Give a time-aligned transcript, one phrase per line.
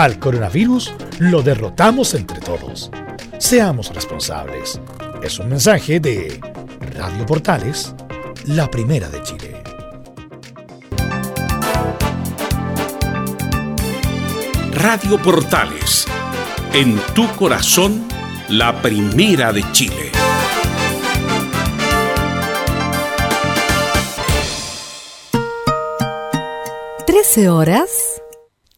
[0.00, 2.90] al coronavirus lo derrotamos entre todos.
[3.38, 4.80] Seamos responsables.
[5.22, 6.40] Es un mensaje de
[6.96, 7.94] Radio Portales,
[8.46, 9.62] la primera de Chile.
[14.72, 16.06] Radio Portales,
[16.72, 18.08] en tu corazón,
[18.48, 20.12] la primera de Chile.
[27.06, 28.09] Trece horas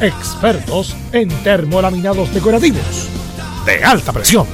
[0.00, 3.08] expertos en termolaminados decorativos
[3.66, 4.46] de alta presión.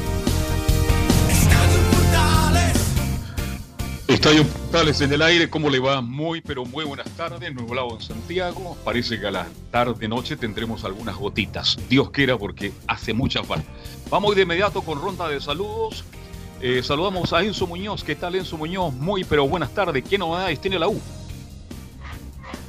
[4.09, 6.01] Estadio Portales en el aire, ¿cómo le va?
[6.01, 7.55] Muy, pero muy buenas tardes.
[7.55, 8.77] Nuevo en Santiago.
[8.84, 11.77] Parece que a la tarde-noche tendremos algunas gotitas.
[11.89, 13.69] Dios quiera, porque hace mucha falta.
[14.11, 16.05] Vamos de inmediato con ronda de saludos.
[16.61, 18.03] Eh, saludamos a Enzo Muñoz.
[18.03, 18.93] ¿Qué tal, Enzo Muñoz?
[18.95, 20.05] Muy, pero buenas tardes.
[20.09, 21.01] ¿Qué novedades tiene la U?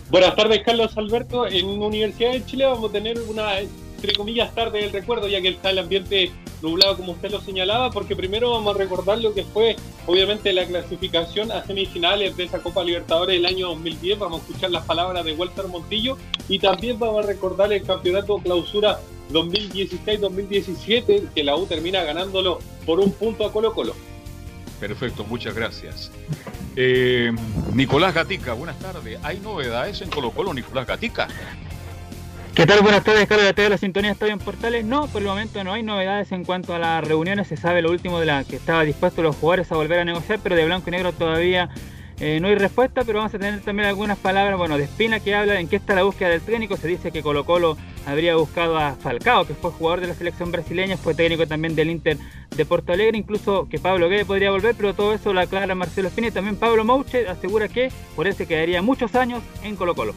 [0.09, 1.47] Buenas tardes, Carlos Alberto.
[1.47, 5.49] En Universidad de Chile vamos a tener una, entre comillas, tarde del recuerdo, ya que
[5.49, 6.31] está el ambiente
[6.61, 9.75] nublado, como usted lo señalaba, porque primero vamos a recordar lo que fue,
[10.05, 14.17] obviamente, la clasificación a semifinales de esa Copa Libertadores del año 2010.
[14.17, 16.17] Vamos a escuchar las palabras de Walter Montillo
[16.47, 19.01] y también vamos a recordar el campeonato clausura
[19.33, 23.93] 2016-2017, que la U termina ganándolo por un punto a Colo Colo.
[24.79, 26.11] Perfecto, muchas gracias.
[26.75, 27.31] Eh,
[27.73, 29.19] Nicolás Gatica, buenas tardes.
[29.23, 31.27] ¿Hay novedades en Colo Colo, Nicolás Gatica?
[32.53, 32.81] ¿Qué tal?
[32.81, 34.83] Buenas tardes, Carlos de la Sintonía Estadio en Portales.
[34.83, 37.47] No, por el momento no hay novedades en cuanto a las reuniones.
[37.47, 40.39] Se sabe lo último de la que estaba dispuesto los jugadores a volver a negociar,
[40.41, 41.69] pero de blanco y negro todavía
[42.19, 45.35] eh, no hay respuesta, pero vamos a tener también algunas palabras, bueno, de Espina que
[45.35, 46.75] habla en qué está la búsqueda del técnico.
[46.75, 50.51] Se dice que Colo Colo habría buscado a Falcao, que fue jugador de la selección
[50.51, 52.17] brasileña, fue técnico también del Inter
[52.55, 56.07] de Porto Alegre, incluso que Pablo Guede podría volver, pero todo eso lo aclara Marcelo
[56.07, 59.93] Espina y también Pablo Mouche asegura que por él se quedaría muchos años en Colo
[59.93, 60.15] Colo.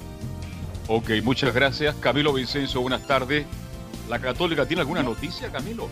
[0.89, 1.95] Ok, muchas gracias.
[1.97, 3.45] Camilo Vicencio, buenas tardes.
[4.09, 5.89] ¿La Católica tiene alguna noticia, Camilo?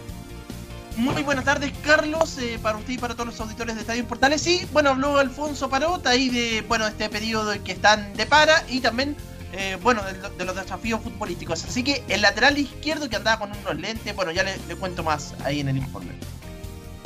[0.99, 4.43] Muy buenas tardes, Carlos, eh, para usted y para todos los auditores de Estadio Portales.
[4.43, 8.81] Sí, bueno, habló Alfonso Parota ahí de, bueno, este periodo que están de para y
[8.81, 9.15] también,
[9.53, 11.63] eh, bueno, de, los desafíos futbolísticos.
[11.63, 15.37] Así que el lateral izquierdo que andaba con unos lentes, bueno, ya le, cuento más
[15.45, 16.15] ahí en el informe.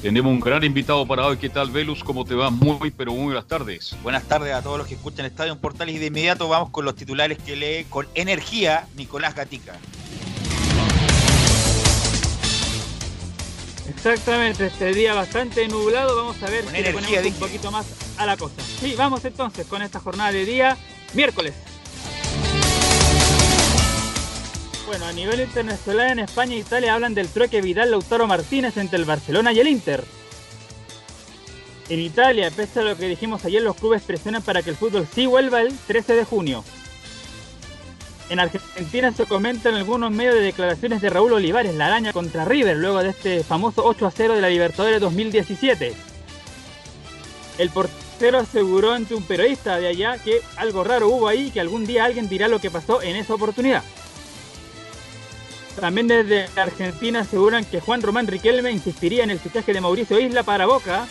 [0.01, 1.37] Tenemos un gran invitado para hoy.
[1.37, 2.03] ¿Qué tal, Velus?
[2.03, 2.49] ¿Cómo te va?
[2.49, 3.95] Muy, pero muy buenas tardes.
[4.03, 6.95] Buenas tardes a todos los que escuchan Estadio Portales y de inmediato vamos con los
[6.95, 9.75] titulares que lee con energía Nicolás Gatica.
[14.05, 17.87] Exactamente, este día bastante nublado, vamos a ver si le ponemos un poquito más
[18.19, 18.61] a la costa.
[18.81, 20.77] Sí, vamos entonces con esta jornada de día,
[21.15, 21.55] miércoles.
[24.89, 29.05] Bueno, a nivel internacional en España e Italia hablan del trueque Vidal-Lautaro Martínez entre el
[29.05, 30.03] Barcelona y el Inter.
[31.89, 35.07] En Italia, pese a lo que dijimos ayer, los clubes presionan para que el fútbol
[35.15, 36.65] sí vuelva el 13 de junio.
[38.29, 42.77] En Argentina se comentan algunos medios de declaraciones de Raúl Olivares, la araña contra River,
[42.77, 45.93] luego de este famoso 8 a 0 de la Libertadores 2017.
[47.59, 51.61] El portero aseguró ante un periodista de allá que algo raro hubo ahí y que
[51.61, 53.83] algún día alguien dirá lo que pasó en esa oportunidad.
[55.79, 60.43] También desde Argentina aseguran que Juan Román Riquelme insistiría en el fichaje de Mauricio Isla
[60.43, 61.07] para Boca.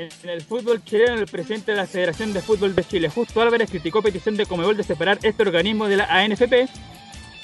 [0.00, 3.68] En el fútbol chileno, el presidente de la Federación de Fútbol de Chile, Justo Álvarez,
[3.68, 6.70] criticó petición de Comebol de separar este organismo de la ANFP.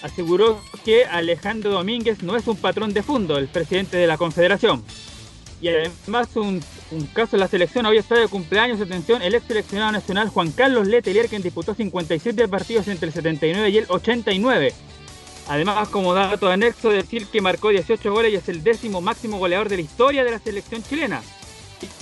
[0.00, 4.82] Aseguró que Alejandro Domínguez no es un patrón de fondo, el presidente de la Confederación.
[5.60, 6.62] Y además, un,
[7.12, 10.86] caso en la selección, hoy está de cumpleaños, atención, el ex seleccionado nacional Juan Carlos
[10.86, 14.72] Letelier, quien disputó 57 partidos entre el 79 y el 89.
[15.48, 19.68] Además, como dato anexo, decir que marcó 18 goles y es el décimo máximo goleador
[19.68, 21.20] de la historia de la selección chilena.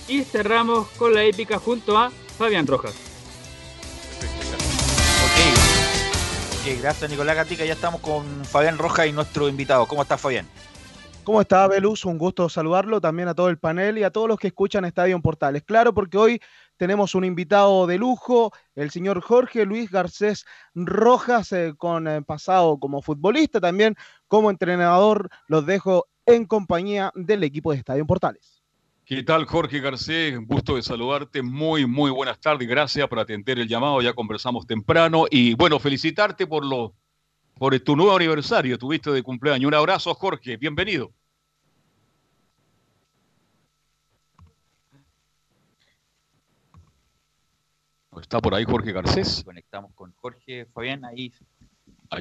[0.08, 2.94] Y cerramos con la épica junto a Fabián Rojas.
[5.24, 5.74] Ok,
[6.64, 7.64] Ok, gracias Nicolás Gatica.
[7.66, 9.86] Ya estamos con Fabián Rojas y nuestro invitado.
[9.86, 10.46] ¿Cómo estás, Fabián?
[11.22, 12.06] ¿Cómo está, Belus?
[12.06, 15.14] Un gusto saludarlo, también a todo el panel y a todos los que escuchan Estadio
[15.14, 15.62] en Portales.
[15.62, 16.40] Claro, porque hoy
[16.78, 22.78] tenemos un invitado de lujo, el señor Jorge Luis Garcés Rojas, eh, con eh, pasado
[22.78, 23.94] como futbolista, también
[24.26, 25.28] como entrenador.
[25.46, 28.53] Los dejo en compañía del equipo de Estadio en Portales.
[29.06, 30.36] ¿Qué tal, Jorge Garcés?
[30.36, 31.42] Un gusto de saludarte.
[31.42, 32.66] Muy, muy buenas tardes.
[32.68, 34.00] Gracias por atender el llamado.
[34.00, 35.26] Ya conversamos temprano.
[35.30, 36.94] Y bueno, felicitarte por, lo,
[37.58, 38.78] por tu nuevo aniversario.
[38.78, 39.68] Tuviste de cumpleaños.
[39.68, 40.56] Un abrazo, Jorge.
[40.56, 41.12] Bienvenido.
[48.20, 49.42] ¿Está por ahí Jorge Garcés?
[49.44, 51.04] Conectamos con Jorge Fabián.
[51.04, 51.32] Ahí.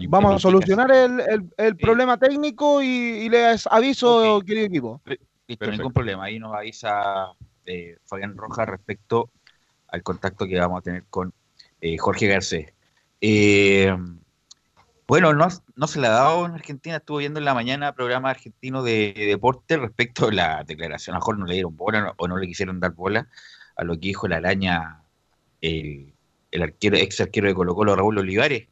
[0.08, 5.02] Vamos a solucionar el, el- el problema técnico y, y les aviso, querido equipo.
[5.48, 5.72] Listo, Perfecto.
[5.72, 6.26] ningún problema.
[6.26, 7.34] Ahí nos avisa
[7.66, 9.30] eh, Fabián Rojas respecto
[9.90, 11.34] al contacto que vamos a tener con
[11.82, 12.74] eh, Jorge Garcés.
[13.22, 13.96] Eh,
[15.06, 16.98] bueno, no, no se le ha dado en Argentina.
[16.98, 21.16] Estuvo viendo en la mañana programa argentino de, de deporte respecto a la declaración.
[21.16, 23.28] A mejor no le dieron bola no- o no le quisieron dar bola
[23.76, 25.04] a lo que dijo la araña,
[25.62, 26.14] el,
[26.52, 28.68] el arquero, ex arquero de Colo Colo, Raúl Olivares,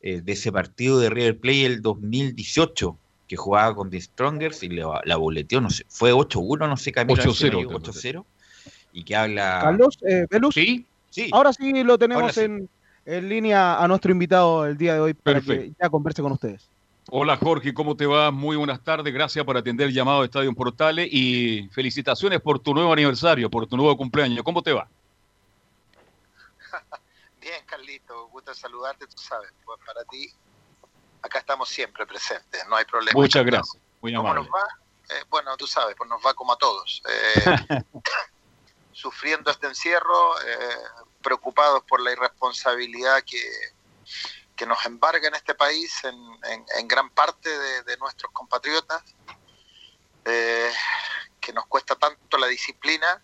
[0.00, 2.98] eh, de ese partido de River Plate el 2018
[3.34, 6.92] que jugaba con The Strongers y le- la boleteó, no sé, fue 8-1, no sé,
[6.92, 8.26] Camilo, 8-0, si no me equivoco, creo que 8-0,
[8.92, 9.58] y que habla...
[9.60, 12.40] Carlos, eh, Belus, Sí, Sí, ahora sí lo tenemos sí.
[12.40, 12.68] En,
[13.04, 15.62] en línea a nuestro invitado el día de hoy para Perfecto.
[15.64, 16.70] que ya converse con ustedes.
[17.10, 18.30] Hola Jorge, ¿cómo te va?
[18.30, 22.58] Muy buenas tardes, gracias por atender el llamado de Estadio en Portales y felicitaciones por
[22.60, 24.42] tu nuevo aniversario, por tu nuevo cumpleaños.
[24.42, 24.88] ¿Cómo te va?
[27.40, 30.28] Bien, Carlito, gusto saludarte, tú sabes, pues para ti,
[31.24, 33.18] acá estamos siempre presentes, no hay problema.
[33.18, 34.66] Muchas gracias, muy ¿Cómo nos va?
[35.10, 37.82] Eh, bueno, tú sabes, pues nos va como a todos, eh,
[38.92, 40.78] sufriendo este encierro, eh,
[41.22, 43.40] preocupados por la irresponsabilidad que,
[44.54, 46.14] que nos embarga en este país, en,
[46.50, 49.02] en- en gran parte de, de nuestros compatriotas,
[50.24, 53.22] que nos cuesta tanto la disciplina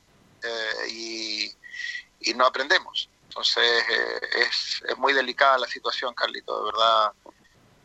[0.89, 1.51] y,
[2.21, 3.09] y no aprendemos.
[3.25, 3.85] Entonces
[4.37, 7.13] es, es muy delicada la situación, Carlito, de verdad.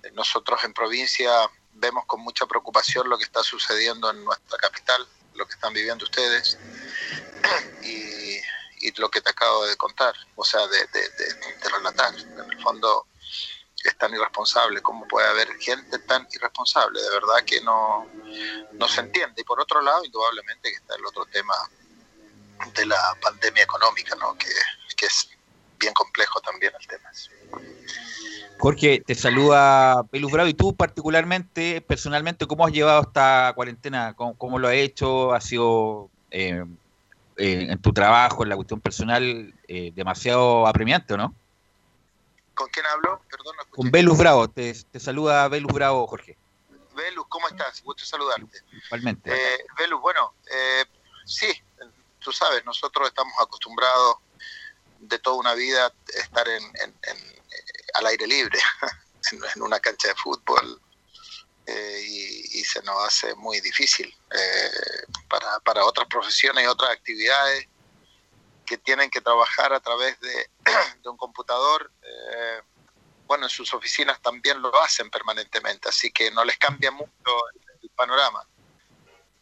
[0.05, 1.31] Eh, Nosotros en provincia
[1.73, 6.05] vemos con mucha preocupación lo que está sucediendo en nuestra capital, lo que están viviendo
[6.05, 6.57] ustedes
[7.83, 8.39] y,
[8.97, 12.13] lo que te acabo de contar, o sea, de- de relatar.
[12.15, 13.07] En el fondo
[13.83, 17.01] es tan irresponsable, ¿cómo puede haber gente tan irresponsable?
[17.01, 18.07] De verdad que no,
[18.73, 19.41] no se entiende.
[19.41, 21.53] Y por otro lado, indudablemente que está el otro tema
[22.73, 24.37] de la pandemia económica, ¿no?
[24.37, 24.51] que,
[24.95, 25.29] que es
[25.79, 27.09] bien complejo también el tema.
[28.57, 34.13] Jorge, te saluda Pelus Bravo y tú particularmente, personalmente, ¿cómo has llevado esta cuarentena?
[34.15, 35.33] ¿Cómo, cómo lo has hecho?
[35.33, 36.63] ¿Ha sido eh,
[37.37, 41.35] eh, en tu trabajo, en la cuestión personal, eh, demasiado apremiante o no?
[42.53, 43.21] ¿Con quién hablo?
[43.29, 43.69] Perdón, no.
[43.69, 46.37] Con Belus Bravo, te, te saluda Belus Bravo, Jorge,
[46.95, 47.83] Velus, ¿cómo estás?
[47.83, 48.59] Gusto saludarte.
[48.85, 49.31] igualmente.
[49.31, 50.85] Eh, Velus, bueno, eh,
[51.25, 51.47] sí,
[52.19, 54.15] tú sabes, nosotros estamos acostumbrados
[54.99, 57.23] de toda una vida estar en, eh,
[57.95, 58.59] al aire libre,
[59.55, 60.81] en, una cancha de fútbol,
[61.65, 64.71] eh, y, se nos hace muy difícil eh,
[65.29, 67.67] para, para otras profesiones y otras actividades
[68.65, 70.49] que tienen que trabajar a través de,
[71.05, 71.91] un computador.
[73.27, 77.61] bueno, en sus oficinas también lo hacen permanentemente, así que no les cambia mucho el,
[77.83, 78.47] el panorama.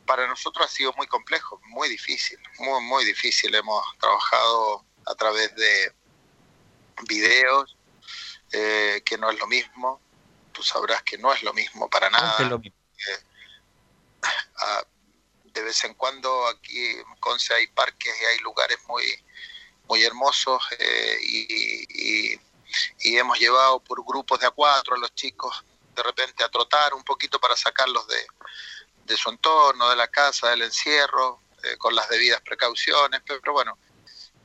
[0.05, 3.55] Para nosotros ha sido muy complejo, muy difícil, muy, muy difícil.
[3.55, 5.93] Hemos trabajado a través de
[7.07, 7.75] videos,
[8.51, 9.99] eh, que no es lo mismo.
[10.51, 12.43] Tú sabrás que no es lo mismo para nada.
[12.43, 12.77] Es lo mismo.
[14.57, 14.83] Ah,
[15.45, 19.03] de vez en cuando aquí en Conce hay parques y hay lugares muy,
[19.87, 22.39] muy hermosos eh, y, y-
[23.01, 25.63] y hemos llevado por grupos de a cuatro a los chicos
[25.95, 28.25] de repente a trotar un poquito para sacarlos de,
[29.05, 31.39] de su entorno, de la casa, del encierro.
[31.63, 33.77] eh, con las debidas precauciones, pero, pero bueno,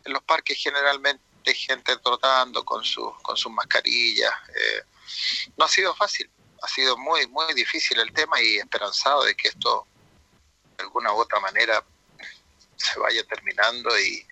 [0.09, 1.23] en los parques generalmente
[1.55, 4.33] gente trotando con, sus con sus mascarillas.
[4.55, 4.83] eh,
[5.57, 6.29] no ha sido fácil,
[6.63, 9.87] ha sido muy, muy difícil el tema y esperanzado de que esto
[10.77, 11.85] de alguna u otra manera
[12.77, 14.25] se vaya terminando y,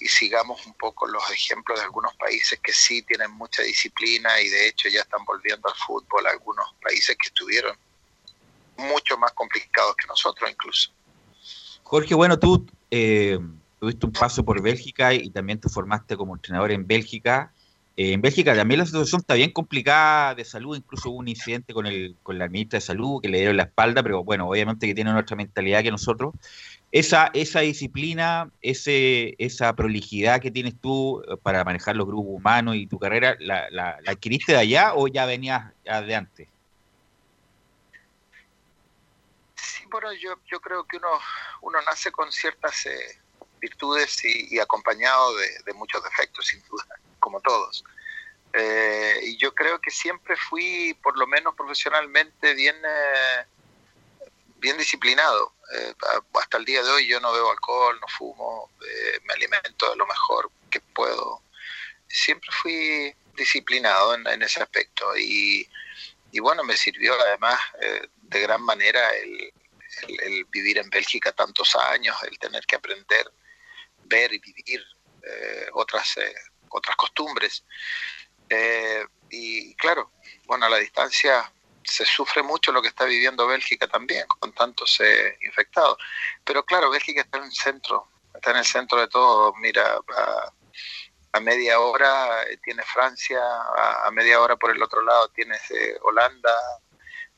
[0.00, 4.48] y sigamos un poco los ejemplos de algunos países que sí tienen mucha disciplina y
[4.48, 7.76] de hecho ya están volviendo al fútbol, algunos países que estuvieron
[8.76, 10.92] mucho más complicados que nosotros incluso.
[11.82, 13.40] Jorge, bueno, tú eh,
[13.78, 17.52] tuviste un paso por Bélgica y también te formaste como entrenador en Bélgica.
[17.96, 21.74] Eh, en Bélgica también la situación está bien complicada de salud, incluso hubo un incidente
[21.74, 24.86] con, el, con la ministra de Salud que le dieron la espalda, pero bueno, obviamente
[24.86, 26.32] que tiene otra mentalidad que nosotros.
[26.92, 32.76] Esa, esa disciplina, ese, esa prolijidad que tienes tú eh, para manejar los grupos humanos
[32.76, 36.48] y tu carrera, ¿la, la, adquiriste de allá o ya venías de antes?
[39.56, 41.08] Sí, bueno, yo, yo creo que uno,
[41.62, 43.18] uno nace con ciertas eh,
[43.58, 46.86] virtudes y, acompañado de, muchos defectos, sin duda,
[47.20, 47.84] como todos.
[48.54, 53.44] Eh, y yo creo que siempre fui, por lo menos profesionalmente, bien, eh,
[54.56, 55.52] bien disciplinado.
[55.74, 55.94] Eh,
[56.34, 59.96] hasta el día de hoy yo no bebo alcohol, no fumo, eh, me alimento de
[59.96, 61.42] lo mejor que puedo.
[62.08, 65.68] Siempre fui disciplinado en, ese aspecto y,
[66.32, 69.52] y, bueno, me sirvió además eh, de gran manera el,
[70.50, 73.30] vivir en Bélgica tantos años, el tener que aprender,
[74.08, 74.82] ver y vivir
[75.22, 76.16] eh, otras,
[76.70, 77.64] otras costumbres.
[79.30, 80.12] y claro,
[80.46, 81.52] bueno, a la distancia
[81.88, 85.96] se sufre mucho lo que está viviendo Bélgica también, con tantos eh, infectados.
[86.44, 89.54] Pero claro, Bélgica está en el centro, está en el centro de todo.
[89.54, 90.52] Mira, a,
[91.32, 95.70] a media hora eh, tiene Francia, a, a, media hora por el otro lado tienes
[95.70, 96.54] eh, Holanda,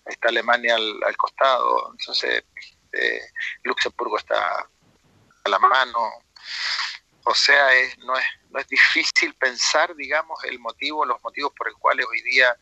[0.04, 2.44] está Alemania al, al costado, entonces
[2.92, 3.20] eh,
[3.62, 4.68] Luxemburgo está
[5.44, 6.10] a la mano.
[7.24, 11.68] O sea, es, no, es, no es difícil pensar, digamos, el motivo, los motivos por
[11.68, 12.56] el cuales hoy día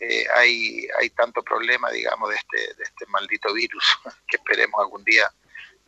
[0.00, 5.04] eh, hay, hay tanto problema, digamos, de este, de este maldito virus, que esperemos algún
[5.04, 5.30] día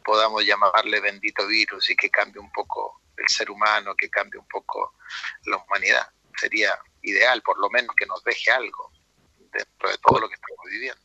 [0.06, 4.46] podamos llamarle bendito virus y que cambie un poco el ser humano, que cambie un
[4.46, 4.94] poco
[5.46, 6.06] la humanidad.
[6.40, 8.92] Sería ideal, por lo menos, que nos deje algo
[9.52, 11.00] dentro de todo lo que estamos viviendo.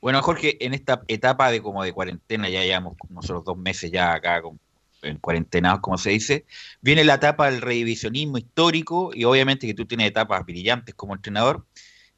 [0.00, 4.14] Bueno, Jorge, en esta etapa de como de cuarentena, ya llevamos nosotros dos meses ya
[4.14, 4.58] acá con,
[5.06, 6.44] en cuarentenados, como se dice,
[6.80, 11.64] viene la etapa del revisionismo histórico y obviamente que tú tienes etapas brillantes como entrenador.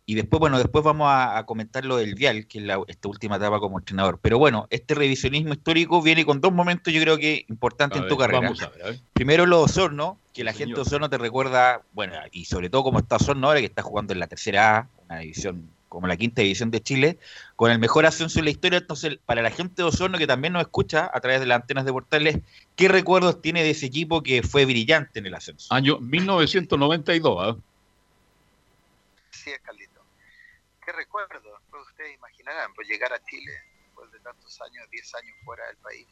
[0.06, 3.08] Y después, bueno, después vamos a, a comentar lo del Vial, que es la, esta
[3.08, 4.18] última etapa como entrenador.
[4.22, 8.08] Pero bueno, este revisionismo histórico viene con dos momentos, yo creo que importantes A en
[8.08, 8.40] tu carrera.
[8.40, 9.00] vamos a ver, a ver.
[9.12, 10.80] Primero lo de Osorno, que la gente de.
[10.80, 14.20] Osorno te recuerda, bueno, y sobre todo como está Osorno ahora, que está jugando en
[14.20, 17.18] la tercera A, una división como la quinta división de Chile,
[17.56, 18.78] con el mejor ascenso en la historia.
[18.78, 21.84] Entonces, para la gente de Osorno que también nos escucha a través de las antenas
[21.84, 22.38] de portales,
[22.76, 25.72] ¿qué recuerdos tiene de ese equipo que fue brillante en el ascenso?
[25.72, 27.56] Año 1992, ¿ah?
[29.30, 30.00] Sí, Carlito.
[30.84, 31.60] ¿Qué recuerdo?
[31.70, 33.52] Pues ustedes imaginarán, pues llegar a Chile
[33.84, 36.06] después de tantos años, 10 años fuera del país,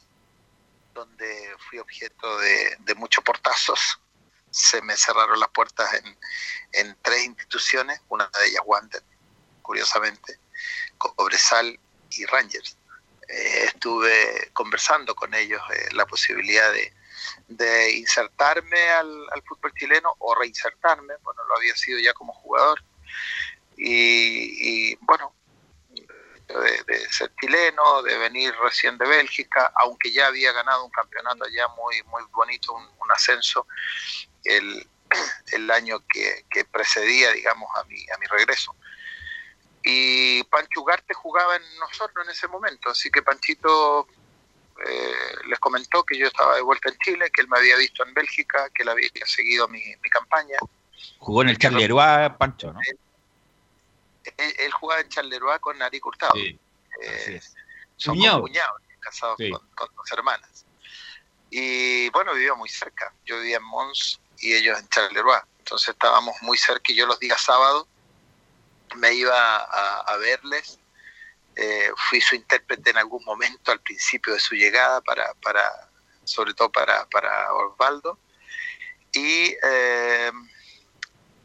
[0.95, 4.01] donde fui objeto de, de muchos portazos.
[4.51, 6.17] Se me cerraron las puertas en,
[6.73, 9.03] en tres instituciones, una de ellas Wander,
[9.67, 10.39] curiosamente,
[10.97, 11.79] Cobresal
[12.11, 12.79] y Rangers.
[13.29, 16.93] Eh, estuve conversando con ellos eh, la posibilidad de,
[17.95, 22.83] insertarme al, fútbol chileno o reinsertarme, bueno, lo había sido ya como jugador,
[23.77, 25.35] y, bueno,
[26.47, 31.45] de, de, ser chileno, de venir recién de Bélgica, aunque ya había ganado un campeonato
[31.45, 33.67] allá muy, muy bonito, un, un ascenso,
[34.45, 34.89] el,
[35.53, 38.75] el año que, que, precedía, digamos, a mi, a mi regreso.
[39.89, 44.09] Y Pancho Ugarte jugaba en nosotros en ese momento, así que Panchito
[44.85, 48.05] eh, les comentó que yo estaba de vuelta en Chile, que él me había visto
[48.05, 50.59] en Bélgica, que él había seguido mi, mi campaña.
[51.21, 52.81] Jugó en el Charleroi, Pancho, ¿no?
[52.81, 52.99] Él,
[54.37, 56.35] él, él, jugaba en Charleroi con Ari Hurtado.
[56.35, 56.59] Sí,
[57.03, 57.41] eh,
[57.97, 59.51] somos cuñados, cuñados casados sí.
[59.53, 60.67] con, con, dos hermanas.
[61.49, 63.13] Y bueno, vivía muy cerca.
[63.25, 65.43] Yo vivía en Mons y ellos en Charleroi.
[65.61, 67.87] Entonces estábamos muy cerca y yo los días sábados
[68.97, 70.79] me iba a, verles.
[71.55, 75.91] Eh, fui su intérprete en algún momento al principio de su llegada, para, para
[76.25, 78.19] sobre todo para, para Osvaldo.
[79.13, 80.33] Y, eh,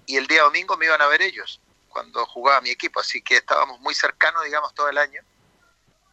[0.05, 3.35] y el día domingo me iban a ver ellos cuando jugaba mi equipo, así que
[3.35, 5.21] estábamos muy cercanos, digamos, todo el año.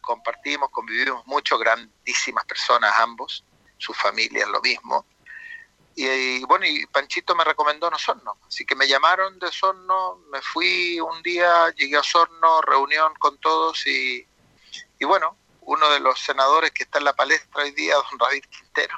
[0.01, 3.43] Compartimos, convivimos mucho, grandísimas personas ambos,
[3.77, 5.05] sus familias lo mismo.
[5.99, 10.41] Y, y, bueno, y Panchito me recomendó Osorno, así que me llamaron de Osorno, me
[10.41, 14.25] fui un día, llegué a Osorno, reunión con todos y,
[14.97, 18.45] y bueno, uno de los senadores que está en la palestra hoy día, don David
[18.49, 18.97] Quintero,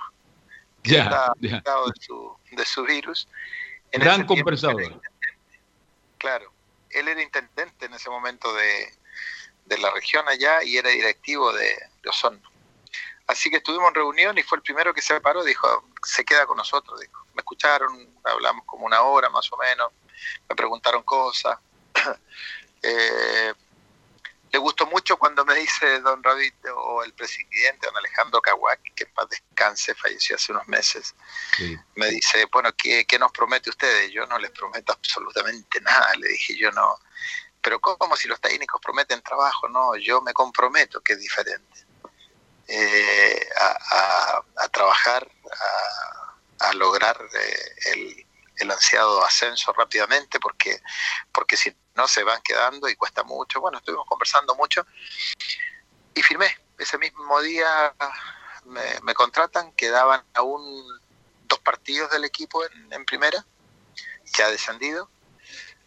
[0.84, 3.28] que está afectado de su, de su virus.
[3.92, 5.02] En Gran conversador.
[6.20, 6.54] Claro,
[6.92, 8.94] él era intendente en ese momento de,
[9.66, 12.51] de la región allá y era directivo de, de Osorno.
[13.28, 16.46] Así que estuvimos en reunión y fue el primero que se paró, dijo, se queda
[16.46, 17.26] con nosotros, dijo.
[17.34, 19.92] Me escucharon, hablamos como una hora más o menos,
[20.50, 21.58] me preguntaron cosas.
[22.84, 23.54] Eh,
[24.52, 29.04] le gustó mucho cuando me dice don David o el presidente, don Alejandro Caguac, que
[29.04, 31.16] en paz descanse, falleció hace unos meses,
[31.96, 34.12] me dice, bueno, ¿qué, ¿qué nos promete ustedes?
[34.12, 36.98] Yo no les prometo absolutamente nada, le dije, yo no,
[37.62, 39.70] pero ¿cómo si los técnicos prometen trabajo?
[39.70, 41.86] No, yo me comprometo, que es diferente,
[42.74, 45.30] eh, a, trabajar,
[46.60, 48.26] a, lograr eh, el,
[48.60, 50.82] el ansiado ascenso rápidamente, porque,
[51.34, 53.60] porque si no se van quedando y cuesta mucho.
[53.60, 54.86] Bueno, estuvimos conversando mucho
[56.14, 56.58] y firmé.
[56.78, 57.94] Ese mismo día
[58.66, 60.64] me, me contratan, quedaban aún
[61.48, 63.46] dos partidos del equipo en, en primera,
[64.38, 65.10] ya descendido.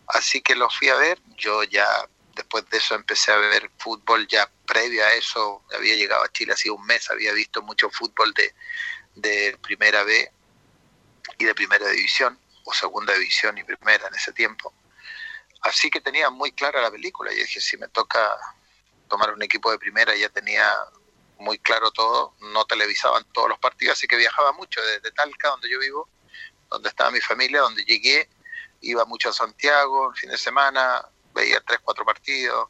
[0.09, 1.19] Así que los fui a ver.
[1.38, 5.64] Yo ya después de eso empecé a ver fútbol ya previo a eso.
[5.75, 8.55] Había llegado a Chile hace un mes, había visto mucho fútbol de,
[9.14, 10.31] de primera B
[11.38, 14.73] y de primera división, o segunda división y primera en ese tiempo.
[15.62, 17.33] Así que tenía muy clara la película.
[17.33, 18.37] Y dije, si me toca
[19.09, 20.71] tomar un equipo de primera, ya tenía
[21.38, 22.35] muy claro todo.
[22.41, 26.09] No televisaban todos los partidos, así que viajaba mucho desde Talca, donde yo vivo,
[26.69, 28.29] donde estaba mi familia, donde llegué.
[28.83, 32.69] Iba mucho a Santiago el fin de semana, veía tres, cuatro partidos.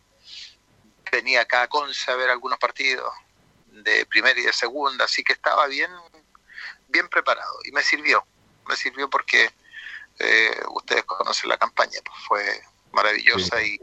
[1.12, 3.12] Venía acá a Conce a ver algunos partidos
[3.66, 5.90] de primera y de segunda, así que estaba bien,
[6.88, 8.24] bien preparado y me sirvió.
[8.66, 9.50] Me sirvió porque
[10.18, 13.78] eh, ustedes conocen la campaña, pues fue maravillosa y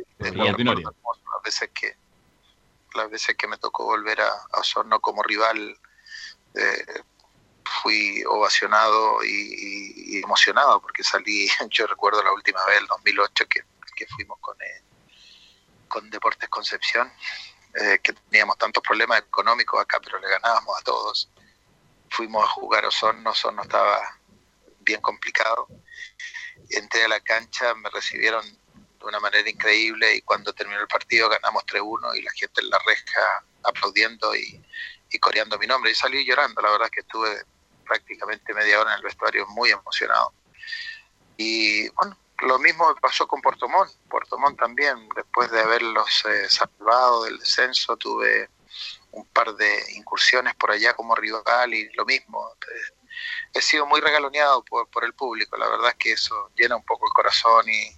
[0.88, 1.96] hermosos las veces que
[2.94, 5.80] las veces que me tocó volver a, a Osorno como rival
[6.56, 6.86] eh,
[7.82, 13.46] fui ovacionado y, y- y emocionado porque salí, yo recuerdo la última vez, el 2008,
[13.48, 13.62] que,
[14.02, 14.82] que fuimos con, eh,
[15.88, 17.12] con Deportes Concepción,
[17.76, 21.30] eh, que teníamos tantos problemas económicos acá, pero le ganábamos a todos.
[22.10, 24.20] Fuimos a jugar Osorno, Osorno estaba
[24.80, 25.68] bien complicado.
[26.70, 31.30] Entré a la cancha, me recibieron de una manera increíble y cuando terminó el partido
[31.30, 34.64] ganamos 3-1 y la gente en la reja aplaudiendo y,
[35.12, 35.92] y coreando mi nombre.
[35.92, 37.46] Y salí llorando, la verdad es que estuve
[37.86, 40.34] prácticamente media hora en el vestuario muy emocionado.
[41.38, 43.92] Y bueno, lo mismo me pasó con Puerto Montt.
[44.10, 48.50] Puerto Montt también, después de haberlos eh, salvado del descenso, tuve
[49.12, 52.50] un par de incursiones por allá como rival y lo mismo.
[52.62, 52.96] Eh,
[53.54, 56.86] He sido muy regaloneado por, por el público, la verdad es que eso llena un
[56.86, 57.92] poco el corazón y,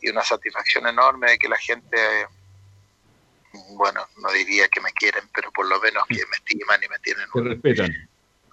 [0.00, 2.26] y una satisfacción enorme de que la gente, eh,
[3.76, 6.98] bueno, no diría que me quieren, pero por lo menos que me estiman y me
[7.00, 7.92] tienen un respetan.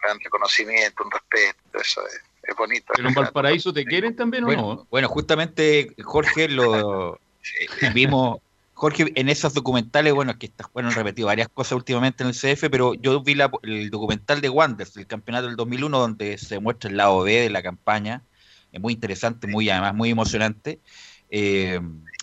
[0.02, 2.94] gran reconocimiento, un respeto, eso es, es bonito.
[2.96, 4.88] ¿Pero en Valparaíso te quieren también o Bueno, no?
[4.90, 7.18] bueno, justamente Jorge lo
[7.94, 8.40] vimos,
[8.74, 12.36] Jorge en esos documentales, bueno, que está, bueno, han repetido varias cosas últimamente en el
[12.36, 16.60] CF, pero yo vi la- el documental de Wanderers, el campeonato del 2001, donde se
[16.60, 18.24] muestra el lado B de la campaña,
[18.72, 20.82] es muy interesante, muy además muy emocionante.
[21.30, 21.80] Eh,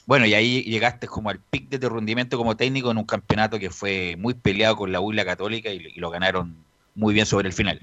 [0.06, 3.58] bueno, y ahí llegaste como al pic de tu rendimiento como técnico en un campeonato
[3.58, 7.14] que fue muy peleado con la U y la Católica y, y lo ganaron muy
[7.14, 7.80] bien sobre el final.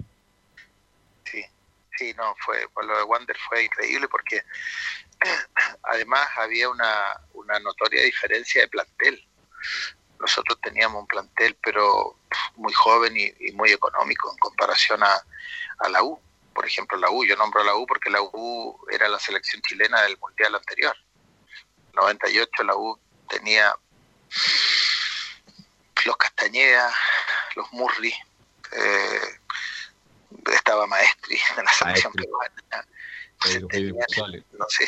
[1.97, 4.43] Sí, no, fue, lo de Wander fue increíble porque
[5.83, 9.27] además había una, una notoria diferencia de plantel.
[10.19, 12.19] Nosotros teníamos un plantel, pero
[12.55, 15.23] muy joven y, muy económico en comparación a,
[15.89, 16.19] la U.
[16.53, 19.61] Por ejemplo, la U, yo nombro a la U porque la U era la selección
[19.63, 20.95] chilena del mundial anterior.
[21.93, 23.75] 98 la U tenía
[26.05, 26.93] los Castañeda,
[27.55, 28.13] los Murri,
[28.71, 29.36] eh,
[30.53, 32.53] estaba Maestri en la selección peruana.
[33.43, 34.43] Pedro, Pedro González.
[34.51, 34.85] No sé,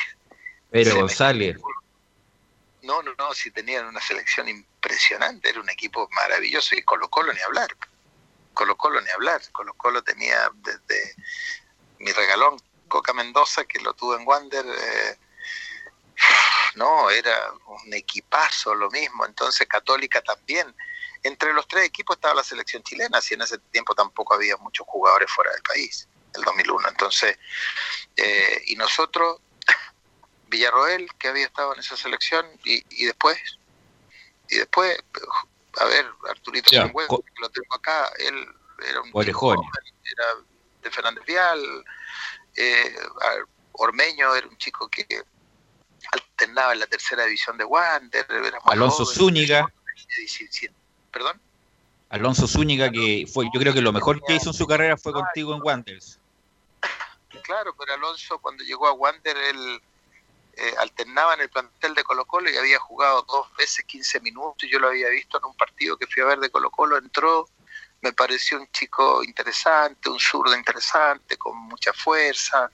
[0.71, 1.57] me- González,
[2.81, 7.33] no, no, no, si tenían una selección impresionante, era un equipo maravilloso y Colo Colo
[7.33, 7.69] ni hablar.
[8.53, 9.41] Colo Colo ni hablar.
[9.51, 11.15] Colo Colo tenía desde
[11.99, 15.17] mi regalón Coca Mendoza, que lo tuve en Wander, eh,
[16.75, 19.25] no, era un equipazo lo mismo.
[19.25, 20.73] Entonces Católica también.
[21.23, 24.87] Entre los tres equipos estaba la selección chilena, si en ese tiempo tampoco había muchos
[24.87, 26.87] jugadores fuera del país, el 2001.
[26.89, 27.37] Entonces,
[28.15, 29.39] eh, y nosotros
[30.47, 33.37] Villarroel, que había estado en esa selección, y, y después,
[34.49, 34.97] y después,
[35.79, 36.71] a ver, Arturito
[37.07, 38.47] co- que lo tengo acá, él
[38.87, 39.39] era un chico
[40.05, 40.25] era
[40.81, 41.83] de Fernández Vial,
[42.55, 42.95] eh,
[43.73, 45.05] Ormeño era un chico que
[46.11, 49.73] alternaba en la tercera división de Wander, era Alonso joven, Zúñiga,
[50.17, 50.73] 17.
[51.11, 51.39] ¿Perdón?
[52.09, 55.13] Alonso Zúñiga, que fue, yo creo que lo mejor que hizo en su carrera fue
[55.13, 56.19] contigo en Wanderers.
[57.43, 59.81] Claro, pero Alonso cuando llegó a Wander, él
[60.53, 64.69] eh, alternaba en el plantel de Colo Colo y había jugado dos veces 15 minutos.
[64.69, 67.47] Yo lo había visto en un partido que fui a ver de Colo Colo, entró,
[68.01, 72.69] me pareció un chico interesante, un zurdo interesante, con mucha fuerza,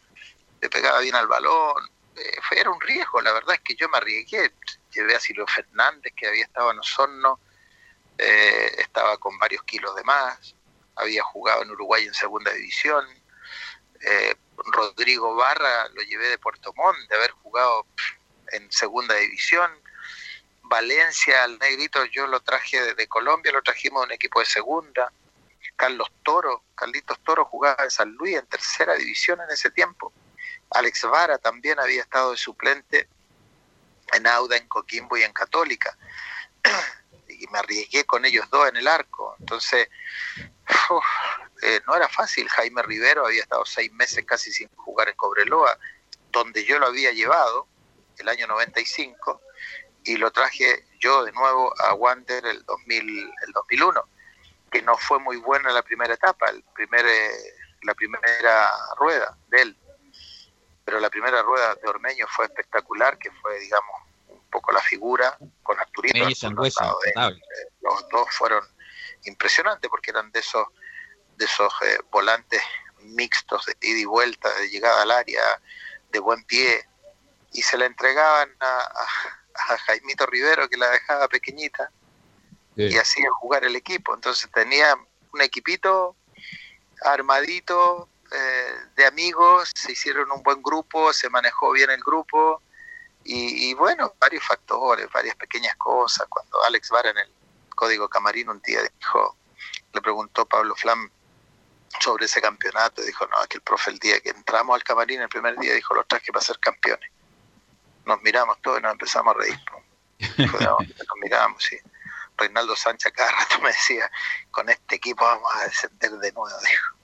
[0.62, 1.90] le pegaba bien al balón.
[2.16, 4.52] Eh, fue, era un riesgo, la verdad es que yo me arriesgué.
[4.92, 7.40] Llevé a Silvio Fernández, que había estado en Osorno,
[8.18, 10.56] eh, estaba con varios kilos de más,
[10.96, 13.06] había jugado en Uruguay en segunda división.
[14.02, 17.86] Eh, Rodrigo Barra lo llevé de Puerto Montt, de haber jugado
[18.52, 19.70] en segunda división.
[20.64, 25.12] Valencia, al negrito, yo lo traje de, Colombia, lo trajimos de un equipo de segunda.
[25.76, 30.14] Carlos Toro, Carlitos Toro jugaba en San Luis en tercera división en ese tiempo.
[30.72, 33.08] Alex Vara también había estado de suplente
[34.14, 35.98] en Auda, en Coquimbo y en Católica.
[37.46, 39.36] y me arriesgué con ellos dos en el arco.
[39.40, 39.88] Entonces,
[41.62, 42.48] eh, no era fácil.
[42.50, 45.78] Jaime Rivero había estado seis meses casi sin jugar en Cobreloa,
[46.32, 47.68] donde yo lo había llevado
[48.18, 49.42] el año 95
[50.04, 53.10] y lo traje yo de nuevo a Wander el, 2000,
[53.48, 54.04] el 2001,
[54.72, 57.54] que no fue muy buena la primera etapa, el primer, eh,
[57.84, 59.78] la primera rueda de él.
[60.84, 64.05] Pero la primera rueda de Ormeño fue espectacular, que fue, digamos,
[64.56, 66.26] poco la figura con Arturito.
[67.82, 68.64] los dos fueron
[69.26, 70.66] impresionantes porque eran de esos
[71.36, 72.62] de esos eh, volantes
[73.02, 75.42] mixtos de ida y vuelta, de llegada al área,
[76.10, 76.88] de buen pie,
[77.52, 78.80] y se la entregaban a,
[79.56, 81.92] a, Jaimito Rivero que la dejaba pequeñita
[82.78, 84.16] y hacía jugar el equipo.
[84.16, 84.96] Entonces tenía
[85.34, 86.16] un equipito
[87.02, 92.62] armadito eh, de amigos, se hicieron un buen grupo, se manejó bien el grupo
[93.28, 96.28] y, bueno, varios factores, varias pequeñas cosas.
[96.30, 97.32] Cuando Alex Vara en el
[97.74, 99.36] Código Camarín un día dijo,
[99.94, 101.10] le preguntó Pablo Flam
[102.00, 104.84] sobre ese campeonato, y dijo, no, es que el profe el día que entramos al
[104.84, 107.10] camarín el primer día dijo, los traje para ser campeones.
[108.06, 109.60] Nos miramos todos y nos empezamos a reír.
[110.38, 111.78] nos miramos, sí.
[112.38, 114.12] Reinaldo Sánchez cada rato me decía,
[114.52, 116.95] con este equipo vamos a descender de nuevo, dijo.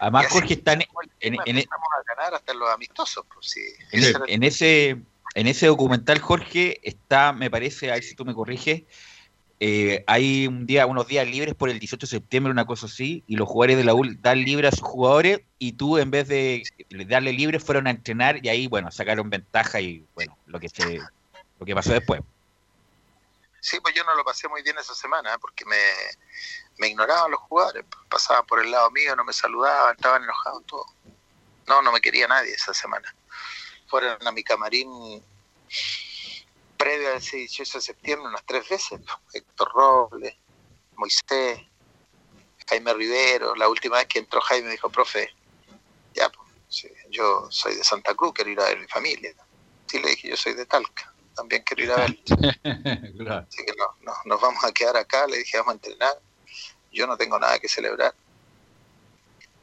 [0.00, 0.82] Además, Jorge está en,
[1.20, 3.24] en, a ganar hasta los amistosos.
[3.32, 3.54] Pues,
[3.92, 4.96] en, ese,
[5.34, 8.84] en ese documental, Jorge, está, me parece, ahí si tú me corriges,
[9.62, 13.22] eh, hay un día, unos días libres por el 18 de septiembre, una cosa así,
[13.26, 16.28] y los jugadores de la U dan libre a sus jugadores, y tú en vez
[16.28, 16.62] de
[17.06, 20.98] darle libre fueron a entrenar y ahí, bueno, sacaron ventaja y, bueno, lo que, se,
[21.58, 22.22] lo que pasó después.
[23.60, 25.76] Sí, pues yo no lo pasé muy bien esa semana, porque me,
[26.78, 30.86] me ignoraban los jugadores, pasaban por el lado mío, no me saludaban, estaban enojados todos.
[31.66, 33.14] No, no me quería nadie esa semana.
[33.86, 35.22] Fueron a mi camarín
[36.76, 38.98] previo al 18 de septiembre unas tres veces.
[39.34, 40.34] Héctor Robles,
[40.96, 41.60] Moisés,
[42.68, 43.54] Jaime Rivero.
[43.54, 45.34] La última vez que entró Jaime me dijo, profe,
[46.14, 46.48] ya, pues,
[47.10, 49.34] yo soy de Santa Cruz, quiero ir a ver mi familia.
[49.86, 52.10] Sí, le dije, yo soy de Talca, también quiero ir a ver.
[53.48, 56.20] Así que no, no, nos vamos a quedar acá, le dije, vamos a entrenar
[56.92, 58.14] yo no tengo nada que celebrar.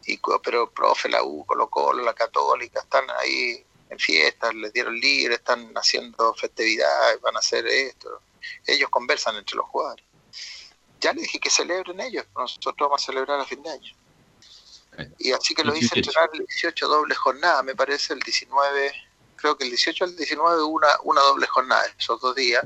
[0.05, 4.97] Y, pero profe, la U, Colo Colo, la Católica, están ahí en fiestas, les dieron
[4.97, 8.21] libre, están haciendo festividades, van a hacer esto.
[8.65, 10.05] Ellos conversan entre los jugadores.
[11.01, 13.95] Ya le dije que celebren ellos, nosotros vamos a celebrar a fin de año.
[15.19, 18.93] Y así que lo hice entrenar el 18 doble jornada, me parece, el 19,
[19.37, 22.65] creo que el 18 al 19 una, una doble jornada, esos dos días.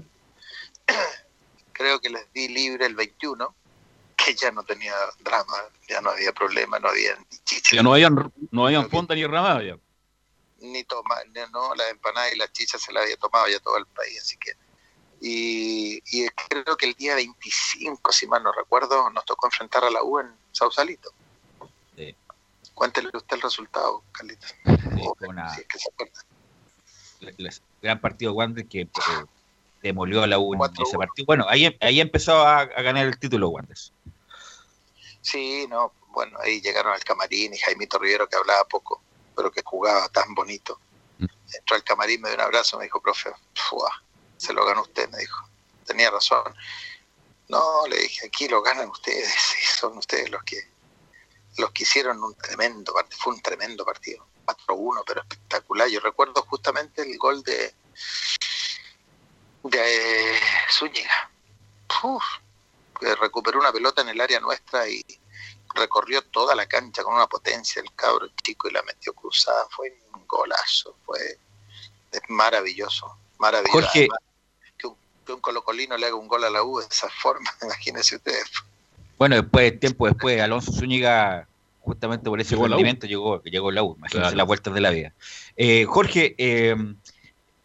[1.74, 3.56] creo que les di libre el 21
[4.16, 5.58] que ya no tenía drama,
[5.90, 7.76] ya no había problema, no había ni chicha.
[7.76, 8.10] Ya no había,
[8.52, 9.78] no habían fonda ni ramada ya.
[10.60, 11.16] Ni toma,
[11.52, 14.38] no, la empanada y la chicha se la había tomado ya todo el país, así
[14.38, 14.52] que.
[15.22, 19.90] Y, y, creo que el día 25, si mal no recuerdo, nos tocó enfrentar a
[19.90, 21.12] la U en Sausalito.
[21.96, 22.16] Sí.
[22.74, 24.54] Cuéntele usted el resultado, Carlitos.
[24.66, 26.22] si es que se acuerda.
[27.42, 27.50] El,
[27.82, 28.90] gran partido Wander que eh,
[29.82, 31.26] demolió a la U en ese partido.
[31.26, 33.78] Bueno, ahí, ahí empezó a, ganar el título Wander.
[35.22, 39.02] Sí, no, bueno, ahí llegaron al camarín y Jaimito Rivero que hablaba poco,
[39.36, 40.80] pero que jugaba tan bonito.
[41.20, 41.26] Mm.
[41.58, 43.32] Entró al camarín, me dio un abrazo, me dijo, profe,
[44.38, 45.48] se lo ganó usted, me dijo.
[45.86, 46.44] Tenía razón.
[47.48, 49.34] No, le dije, aquí lo ganan ustedes,
[49.80, 50.72] son ustedes los que
[51.58, 55.88] los que hicieron un tremendo partido, fue un tremendo partido, 4-1, pero espectacular.
[55.90, 57.74] Yo recuerdo justamente el gol de
[59.64, 60.40] de
[60.72, 61.30] Zúñiga.
[63.00, 65.04] que recuperó una pelota en el área nuestra y
[65.76, 69.68] recorrió toda la cancha con una potencia el cabro chico y la metió cruzada.
[69.70, 71.38] Fue un golazo, fue
[72.30, 73.80] maravilloso, maravilloso.
[73.80, 74.08] Jorge,
[74.78, 78.52] que, un, colocolino le haga un gol a la U de esa forma, imagínense ustedes.
[79.18, 81.48] Bueno, después, tiempo después, Alonso Zúñiga,
[81.92, 84.38] justamente por ese Llegó la rendimiento, llegó, llegó la U, imagínense Claro.
[84.38, 85.14] las vueltas de la vida.
[85.58, 86.76] Eh, Jorge, eh,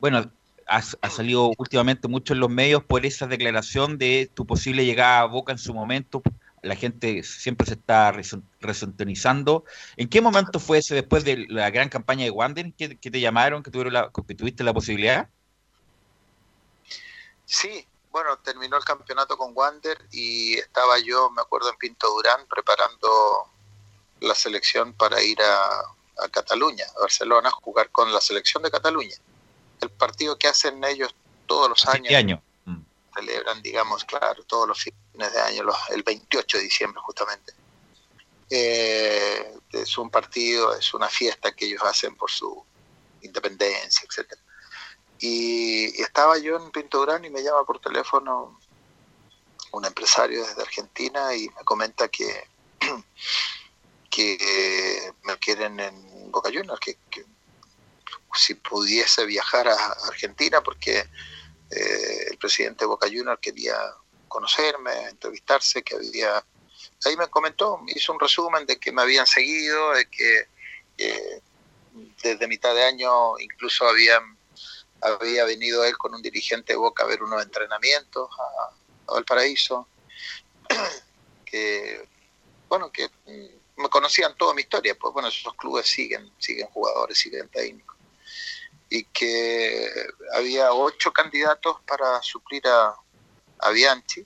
[0.00, 0.30] bueno,
[0.66, 5.20] ha, ha salido últimamente mucho en los medios por esa declaración de tu posible llegada
[5.20, 6.22] a Boca en su momento.
[6.62, 9.64] La gente siempre se está reson- resintonizando.
[9.96, 13.20] ¿En qué momento fue ese después de la gran campaña de Wander que, que te
[13.20, 15.28] llamaron, que, tuvieron la, que tuviste la posibilidad?
[17.44, 22.40] Sí, bueno, terminó el campeonato con Wander y estaba yo, me acuerdo, en Pinto Durán
[22.50, 23.08] preparando
[24.20, 25.80] la selección para ir a,
[26.24, 29.16] a Cataluña, a Barcelona, a jugar con la selección de Cataluña.
[29.80, 31.14] El partido que hacen ellos
[31.46, 32.42] todos los años, ¿Qué año?
[33.14, 37.54] celebran, digamos, claro, todos los fines de año, los- el 28 de diciembre justamente.
[38.50, 42.64] Eh, es un partido, es una fiesta que ellos hacen por su
[43.22, 44.40] independencia, etcétera.
[45.18, 48.60] Y, y estaba yo en Pinto Durán y me llama por teléfono
[49.72, 52.48] un empresario desde Argentina y me comenta que,
[54.16, 56.96] que me quieren en Boca Juniors, que,
[58.34, 59.76] si pudiese viajar a
[60.08, 61.00] Argentina porque
[61.70, 63.76] eh, el presidente de Boca Juniors quería
[64.26, 66.42] conocerme, entrevistarse, que había...
[67.04, 70.48] Ahí me comentó, hizo un resumen de que me habían seguido, de que
[70.96, 71.42] eh,
[72.22, 74.38] desde mitad de año incluso habían,
[75.02, 79.86] había venido él con un dirigente de Boca a ver unos entrenamientos a, a Valparaíso,
[81.44, 82.08] que,
[82.68, 87.18] bueno, que mm, me conocían toda mi historia, pues bueno, esos clubes siguen, siguen jugadores,
[87.18, 87.96] siguen técnicos
[88.88, 89.90] y que
[90.34, 92.94] había ocho candidatos para suplir a,
[93.58, 94.24] a Bianchi,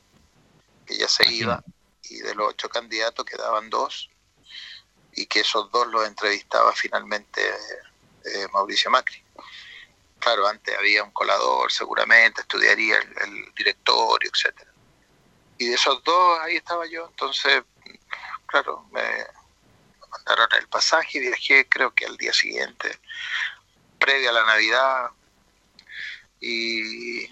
[0.87, 1.63] que ya se iba,
[2.05, 4.11] y de los ocho candidatos quedaban dos,
[5.13, 7.43] y que esos dos los entrevistaba finalmente
[8.25, 9.23] eh, Mauricio Macri.
[10.19, 14.71] Claro, antes había un colador, seguramente estudiaría el, el directorio, etcétera.
[15.57, 17.63] Y de esos dos, ahí estaba yo, entonces,
[18.47, 19.40] claro, me, me
[20.11, 23.01] mandaron el pasaje y viajé creo que al día siguiente
[23.99, 25.11] previa a la Navidad.
[26.41, 27.27] Y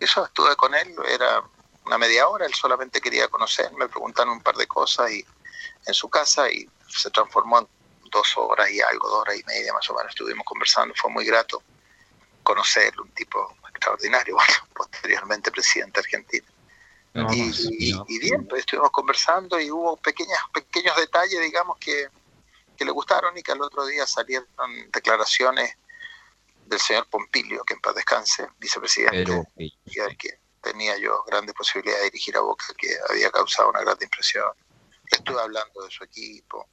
[0.00, 1.42] eso estuve con él, era
[1.84, 5.24] una media hora, él solamente quería conocerme, me preguntaron un par de cosas y
[5.86, 7.68] en su casa y se transformó en
[8.10, 11.26] dos horas y algo, dos horas y media más o menos, estuvimos conversando, fue muy
[11.26, 11.62] grato
[12.42, 16.46] conocerlo, un tipo extraordinario, bueno, posteriormente presidente argentino.
[17.34, 17.50] y,
[17.84, 22.08] y- y bien, pues estuvimos conversando y hubo pequeñas, pequeños detalles, digamos, que,
[22.76, 24.46] que le gustaron y que al otro día salieron
[24.92, 25.76] declaraciones
[26.66, 29.44] del señor Pompilio, que en paz descanse, vicepresidente, Pero,
[29.84, 33.80] y al que tenía yo grandes posibilidades de dirigir a Boca, que había causado una
[33.82, 34.50] gran impresión.
[35.10, 36.66] Le estuve hablando de su equipo.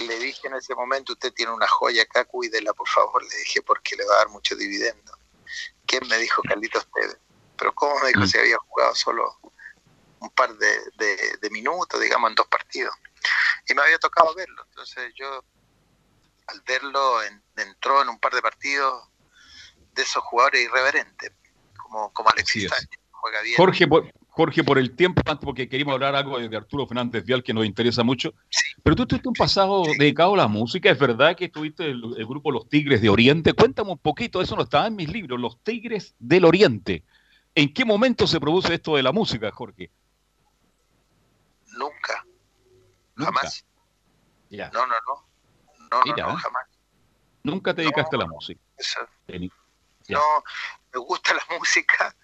[0.00, 3.62] Le dije en ese momento, usted tiene una joya acá, cuídela por favor, le dije,
[3.62, 5.12] porque le va a dar mucho dividendo.
[5.86, 7.16] ¿Quién me dijo, Carlitos Tevez?
[7.56, 9.40] Pero ¿cómo me dijo si había jugado solo
[10.20, 12.94] un par de, de- de minutos, digamos, en dos partidos?
[13.68, 14.62] Y me había tocado verlo.
[14.68, 15.44] Entonces yo,
[16.48, 19.08] al verlo, en- entró en un par de partidos
[19.94, 21.32] de esos jugadores irreverentes,
[21.76, 22.68] como, como Alexis.
[22.68, 23.56] Sánchez, juega bien.
[23.56, 27.42] Jorge, por, Jorge, por el tiempo, antes porque queríamos hablar algo de Arturo Fernández Vial
[27.42, 28.32] que nos interesa mucho.
[28.82, 32.26] Pero tú tuviste un pasado dedicado a la música, es verdad que tuviste el, el
[32.26, 33.52] grupo Los Tigres de Oriente.
[33.52, 37.04] Cuéntame un poquito, eso no estaba en mis libros, Los Tigres del Oriente.
[37.54, 39.90] ¿En qué momento se produce esto de la música, Jorge?
[41.76, 42.24] Nunca,
[43.20, 43.32] Nunca.
[43.40, 43.64] jamás.
[44.50, 44.70] Ya.
[44.70, 45.26] No, no, no.
[45.90, 46.42] No, Mira, no, no, ¿eh?
[46.42, 46.66] jamás.
[47.42, 48.60] Nunca te dedicaste a la música.
[48.76, 49.00] Eso.
[50.08, 50.20] No,
[50.92, 52.14] me gusta la música.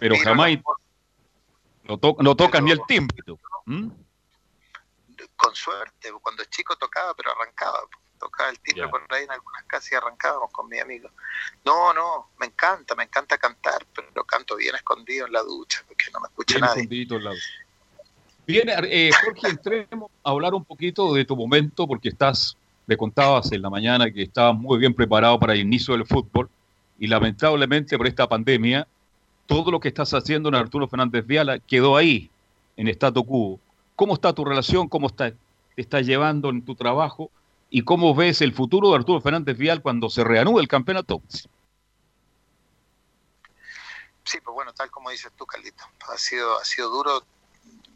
[0.00, 0.62] Pero jamás la-
[1.84, 3.16] no, to- no tocas ni el timbre.
[3.66, 3.88] ¿Mm?
[5.36, 7.78] con suerte, cuando chico tocaba, pero arrancaba.
[8.18, 8.90] Tocaba el timbre Ya.
[8.90, 11.10] por ahí en algunas casas y arrancábamos con mi amigo.
[11.64, 16.06] No, no, me encanta, me encanta cantar, pero canto bien escondido en la ducha porque
[16.12, 16.80] no me escucha Bien nadie.
[16.82, 17.36] escondidito al lado.
[18.46, 22.56] Bien, eh, Jorge, entremos a hablar un poquito de tu momento, porque estás,
[22.86, 26.48] me contabas en la mañana que estabas muy bien preparado para el inicio del fútbol,
[26.98, 28.86] y lamentablemente por esta pandemia,
[29.46, 32.30] todo lo que estás haciendo en Arturo Fernández Viala quedó ahí,
[32.76, 33.58] en estado quo.
[33.96, 34.88] ¿Cómo está tu relación?
[34.88, 35.36] ¿Cómo está, te
[35.76, 37.30] estás llevando en tu trabajo?
[37.68, 41.20] ¿Y cómo ves el futuro de Arturo Fernández Vial cuando se reanude el campeonato?
[44.22, 47.24] Sí, pues bueno, tal como dices tú, Carlito, ha sido, ha sido duro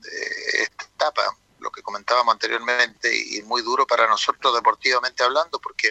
[0.05, 1.23] eh, esta etapa,
[1.59, 5.89] lo que comentábamos anteriormente, y muy duro para nosotros deportivamente hablando, porque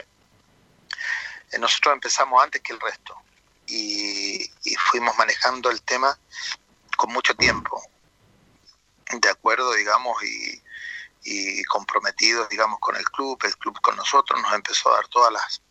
[1.51, 3.15] eh, nosotros empezamos antes que el resto
[3.67, 4.51] y,
[4.91, 6.17] fuimos manejando el tema
[6.97, 7.79] con mucho tiempo,
[9.11, 10.61] de acuerdo, digamos, y,
[11.23, 15.31] y comprometidos, digamos, con el club, el club con nosotros, nos empezó a dar todas
[15.31, 15.61] las,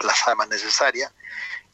[0.00, 1.12] las armas necesarias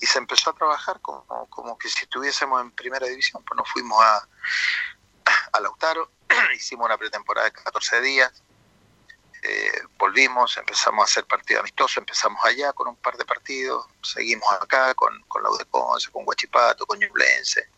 [0.00, 3.70] y se empezó a trabajar como, como que si estuviésemos en primera división, pues nos
[3.70, 4.26] fuimos a,
[5.52, 6.10] a Lautaro,
[6.56, 8.42] hicimos una pretemporada de 14 días,
[9.42, 14.50] eh, volvimos, empezamos a hacer partido amistoso, empezamos allá con un par de partidos, seguimos
[14.60, 17.68] acá con, con la con Huachipato, con Ñublense,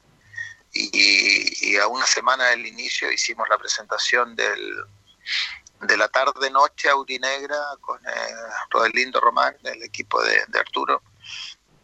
[0.73, 4.85] y, a una semana del inicio hicimos la presentación del,
[5.81, 8.11] de la tarde-noche Aurinegra con eh,
[8.71, 11.03] Rodelindo Román, el equipo de, de Arturo,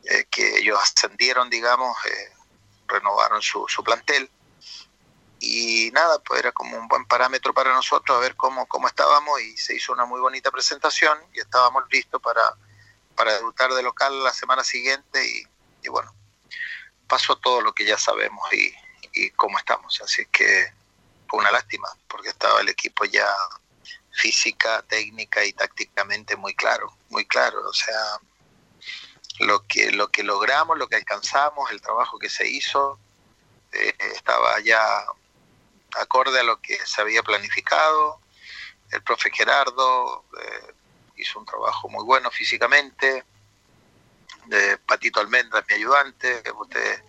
[0.05, 2.33] eh, que ellos ascendieron, digamos, eh,
[2.87, 4.31] renovaron su, su plantel
[5.45, 9.41] y nada, pues era como un buen parámetro para nosotros a ver cómo, cómo estábamos
[9.41, 12.55] y se hizo una muy bonita presentación y estábamos listos para,
[13.17, 15.43] para debutar de local la semana siguiente y,
[15.83, 16.15] y bueno,
[17.09, 18.73] pasó todo lo que ya sabemos y,
[19.15, 20.73] y cómo estamos, así que
[21.29, 23.27] fue una lástima porque estaba el equipo ya
[24.13, 28.21] física, técnica y tácticamente muy claro, muy claro, o sea,
[29.41, 32.97] lo que, lo que logramos, lo que alcanzamos, el trabajo que se hizo,
[33.73, 35.05] eh, estaba ya
[35.99, 38.21] acorde a lo que se había planificado.
[38.91, 40.75] El profe Gerardo eh,
[41.17, 43.25] hizo un trabajo muy bueno físicamente.
[44.47, 47.03] De Patito Almendra mi ayudante, ustedes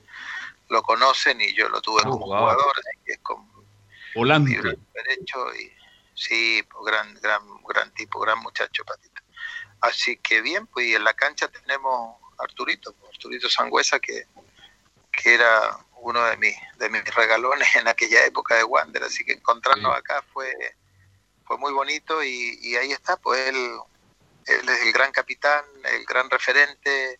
[0.70, 2.38] lo conocen y yo lo tuve Oh, como wow.
[2.40, 3.20] jugador, así que es
[4.16, 4.52] Volante.
[4.94, 5.72] derecho y
[6.14, 9.22] sí, pues, gran, gran, gran tipo, gran muchacho Patito.
[9.82, 14.28] Así que bien, pues y en la cancha tenemos a Arturito, pues, Arturito Sangüesa que,
[15.12, 19.34] que era uno de mis, de mis regalones en aquella época de Wander, así que
[19.34, 20.54] encontrarnos acá fue,
[21.46, 23.56] fue muy bonito y, y ahí está, pues él,
[24.48, 27.20] él es el gran capitán, el gran referente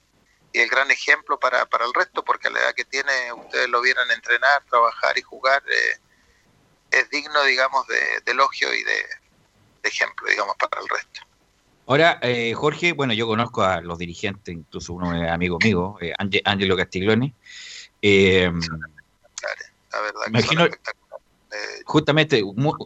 [0.52, 3.70] y el gran ejemplo para, para el resto, porque a la edad que tiene, ustedes
[3.70, 5.98] lo vieran entrenar, trabajar y jugar, eh,
[6.92, 8.98] es digno, digamos, de, de elogio y de,
[9.82, 11.22] de ejemplo, digamos, para el resto.
[11.86, 16.14] Ahora, eh, Jorge, bueno, yo conozco a los dirigentes, incluso uno es amigo mío, eh,
[16.18, 17.34] Ange- Angelo Castiglione.
[18.06, 18.52] Eh,
[19.92, 20.66] La verdad que Imagino-.
[20.66, 22.42] Eh, justamente,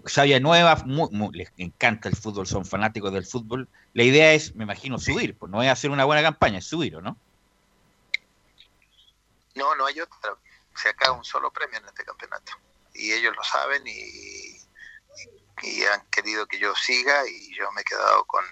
[0.06, 3.68] Sabia Nueva, mu- mu- les encanta el fútbol, son fanáticos del fútbol.
[3.94, 6.98] La idea es, me imagino, subir, pues no es hacer una buena campaña, es subir,
[6.98, 7.18] ¿o no?
[9.56, 10.36] No, no hay otra.
[10.76, 12.52] Se acaba un solo premio en este campeonato.
[12.94, 14.60] Y ellos lo saben y,
[15.64, 18.44] y han querido que yo siga y yo me he quedado con,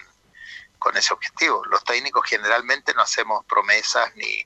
[0.78, 1.62] con ese objetivo.
[1.66, 4.44] Los técnicos generalmente no hacemos promesas ni,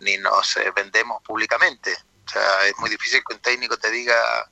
[0.00, 1.96] ni, nos eh, vendemos públicamente.
[2.26, 4.50] O sea, es muy difícil que un técnico te diga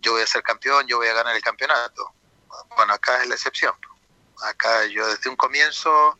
[0.00, 2.12] yo voy a ser campeón, yo voy a ganar el campeonato.
[2.76, 3.74] Bueno, acá es la excepción.
[4.42, 6.18] Acá yo desde un comienzo,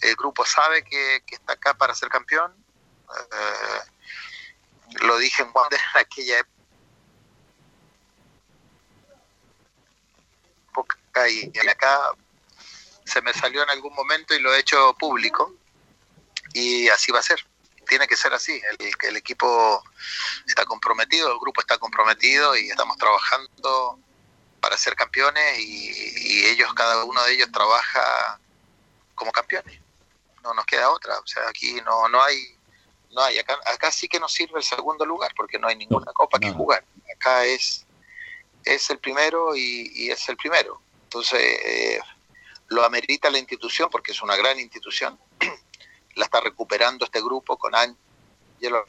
[0.00, 2.54] el grupo sabe que, está acá para ser campeón.
[3.10, 3.80] Eh,
[5.02, 6.60] lo dije en Wander en aquella época
[11.28, 12.12] y acá
[13.04, 15.52] se me salió en algún momento y lo he hecho público
[16.52, 17.44] y así va a ser.
[17.90, 18.62] Tiene que ser así.
[18.78, 19.82] El, el equipo
[20.46, 23.98] está comprometido, el grupo está comprometido y estamos trabajando
[24.60, 28.38] para ser campeones y, y ellos, cada uno de ellos trabaja
[29.16, 29.80] como campeones.
[30.44, 31.18] No nos queda otra.
[31.18, 32.56] O sea, aquí no, no hay
[33.10, 36.12] no hay, acá, acá sí que nos sirve el segundo lugar porque no hay ninguna
[36.12, 36.84] copa que jugar.
[37.16, 37.84] Acá es,
[38.64, 40.80] es el primero y, y es el primero.
[41.04, 42.00] Entonces, eh,
[42.68, 45.18] lo amerita la institución porque es una gran institución.
[46.20, 48.84] la está recuperando este grupo con Ángelo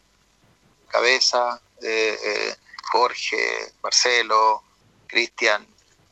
[0.88, 2.56] Cabeza, eh, eh,
[2.92, 4.64] Jorge, Marcelo,
[5.08, 5.66] Cristian,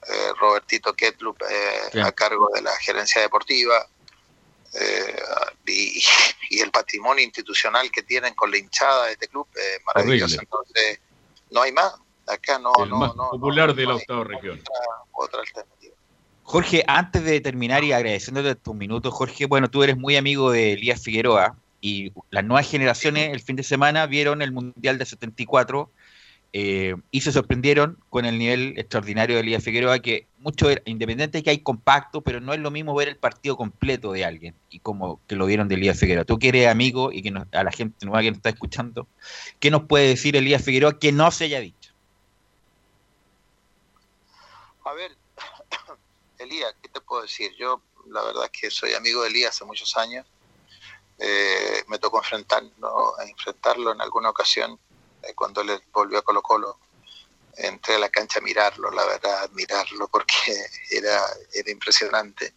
[0.08, 3.86] eh, Robertito Ketlup eh, a cargo de la gerencia deportiva
[4.74, 5.22] eh,
[5.66, 6.02] y,
[6.52, 10.40] y el patrimonio institucional que tienen con la hinchada de este club es maravilloso.
[10.40, 11.00] Entonces,
[11.52, 11.94] no hay más.
[12.28, 14.64] Acá no, el no, más no, popular no, de la octava región.
[15.12, 15.79] otra alternativa.
[16.50, 20.74] Jorge, antes de terminar y agradeciéndote tus minutos, Jorge, bueno, tú eres muy amigo de
[20.74, 25.92] Elías Figueroa y las nuevas generaciones el fin de semana vieron el Mundial de 74
[26.52, 31.38] eh, y se sorprendieron con el nivel extraordinario de Elías Figueroa, que mucho era, independiente
[31.38, 34.56] de que hay compacto, pero no es lo mismo ver el partido completo de alguien
[34.72, 36.26] y como que lo vieron de Elías Figueroa.
[36.26, 39.08] Tú que eres amigo y que nos- a la gente nueva que nos está escuchando,
[39.60, 41.94] ¿qué nos puede decir Elías Figueroa que no se haya dicho?
[44.84, 45.19] A ver,
[46.50, 47.54] Elías, ¿qué te puedo decir?
[47.60, 50.26] Yo, la verdad es que soy amigo de Elías hace muchos años.
[51.20, 54.80] Eh, me tocó enfrentarlo, enfrentarlo en alguna ocasión
[55.22, 56.80] eh, cuando él volvió a Colo Colo.
[57.56, 60.34] Entré a la cancha a mirarlo, la verdad, admirarlo, porque
[60.90, 61.22] era,
[61.54, 62.54] era impresionante.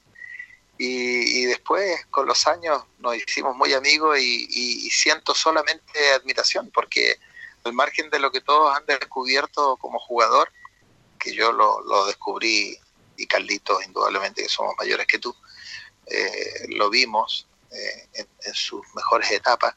[0.78, 7.18] Y, después, con los años, nos hicimos muy amigos y, siento solamente admiración, porque
[7.62, 10.51] al margen de lo que todos han descubierto como jugador,
[11.20, 12.76] que yo lo descubrí,
[13.23, 15.35] y Carlitos, indudablemente que somos mayores que tú,
[16.07, 19.75] eh, lo vimos eh, en, sus mejores etapas.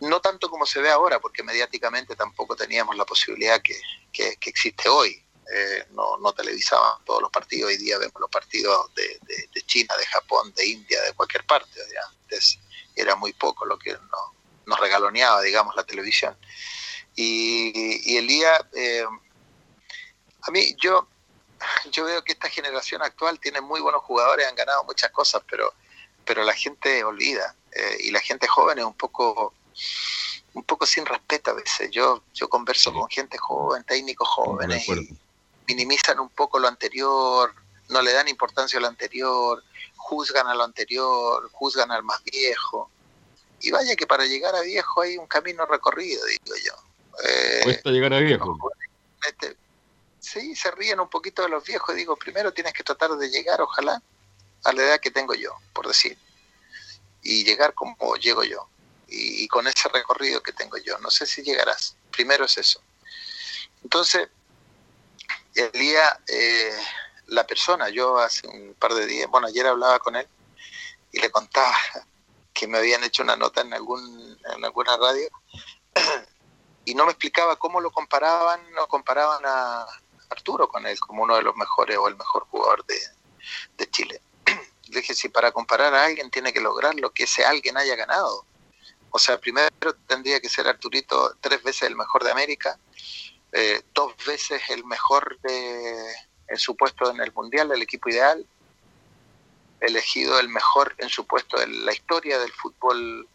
[0.00, 3.80] no tanto como se ve ahora, porque mediáticamente tampoco teníamos la posibilidad que,
[4.12, 5.20] que, existe hoy.
[5.54, 10.52] Eh, no, televisaban todos los partidos, hoy día vemos los partidos de, China, de Japón,
[10.54, 11.80] de India, de cualquier parte.
[12.22, 12.58] Antes
[12.94, 13.96] era muy poco lo que
[14.66, 16.36] nos, regaloneaba, digamos, la televisión.
[17.14, 18.60] Y, y Elías,
[20.42, 21.08] a mí yo,
[21.90, 25.72] yo veo que esta generación actual tiene muy buenos jugadores, han ganado muchas cosas, pero,
[26.24, 27.54] pero la gente olvida.
[27.72, 29.52] Eh, y la gente joven es un poco
[30.54, 31.90] un poco sin respeto a veces.
[31.90, 35.08] Yo, yo converso con gente joven, técnicos jóvenes, y
[35.66, 37.52] minimizan un poco lo anterior,
[37.88, 39.62] no le dan importancia a lo anterior,
[39.96, 42.90] juzgan a lo anterior, juzgan al más viejo.
[43.60, 46.72] Y vaya que para llegar a viejo hay un camino recorrido, digo yo.
[47.26, 48.56] Eh, Cuesta llegar a viejo.
[49.26, 49.56] Este,
[50.24, 51.94] sí, se ríen un poquito de los viejos.
[51.94, 54.02] Digo, primero tienes que tratar de llegar, ojalá,
[54.64, 56.18] a la edad que tengo yo, por decir.
[57.22, 58.68] Y llegar como llego yo.
[59.06, 60.98] Y, con ese recorrido que tengo yo.
[60.98, 61.96] No sé si llegarás.
[62.10, 62.80] Primero es eso.
[63.82, 64.28] Entonces,
[65.54, 66.76] el día, eh,
[67.26, 70.26] la persona, yo hace un par de días, bueno, ayer hablaba con él
[71.12, 71.76] y le contaba
[72.52, 75.28] que me habían hecho una nota en, algún, en alguna radio
[76.84, 79.86] y no me explicaba cómo lo comparaban, no comparaban a
[80.34, 82.98] Arturo con él como uno de los mejores o el mejor jugador de,
[83.78, 84.20] de Chile.
[84.88, 87.96] Le dije, si para comparar a alguien tiene que lograr lo que ese alguien haya
[87.96, 88.44] ganado.
[89.10, 89.70] O sea, primero
[90.08, 92.78] tendría que ser Arturito tres veces el mejor de América,
[93.52, 96.12] eh, dos veces el mejor de,
[96.48, 98.44] en su puesto en el Mundial, el equipo ideal,
[99.80, 103.28] elegido el mejor en su puesto en la historia del fútbol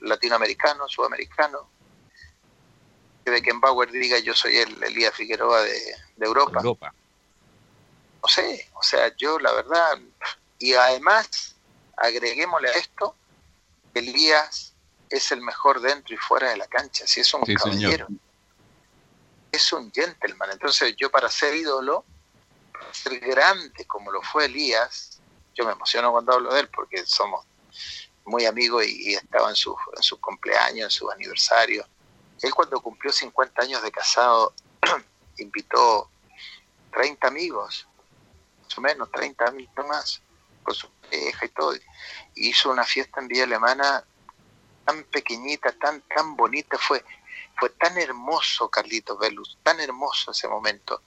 [0.00, 1.68] latinoamericano, sudamericano.
[3.24, 6.58] Que Beckenbauer diga yo soy el Elías Figueroa de, Europa.
[6.58, 6.94] Europa.
[8.22, 9.98] No sé, o sea, yo la verdad,
[10.58, 11.56] y además
[11.96, 13.16] agreguémosle a esto,
[13.94, 14.74] Elías
[15.10, 18.08] es el mejor dentro y fuera de la cancha, si es un caballero.
[19.50, 20.50] Es un gentleman.
[20.52, 22.04] Entonces yo para ser ídolo,
[22.72, 25.20] para ser grande como lo fue Elías,
[25.54, 27.44] yo me emociono cuando hablo de él porque somos
[28.24, 31.86] muy amigos y, estaba en su, en su cumpleaños, en su aniversario.
[32.42, 34.54] Él cuando cumplió 50 años de casado,
[35.38, 36.10] invitó
[36.92, 37.88] 30 amigos,
[38.62, 40.22] más o menos 30 amigos más,
[40.62, 41.74] con su pareja y todo.
[42.34, 44.04] hizo una fiesta en Villa Alemana
[44.84, 47.04] tan pequeñita, tan, tan bonita, fue,
[47.58, 51.00] fue tan hermoso Carlitos Velus, tan hermoso ese momento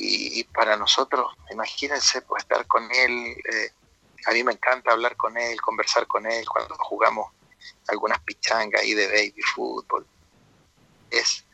[0.00, 3.72] y, para nosotros, imagínense, pues estar con él, eh,
[4.26, 7.32] a mí me encanta hablar con él, conversar con él cuando jugamos
[7.88, 10.06] algunas pichangas ahí de baby fútbol.
[11.10, 11.44] Es,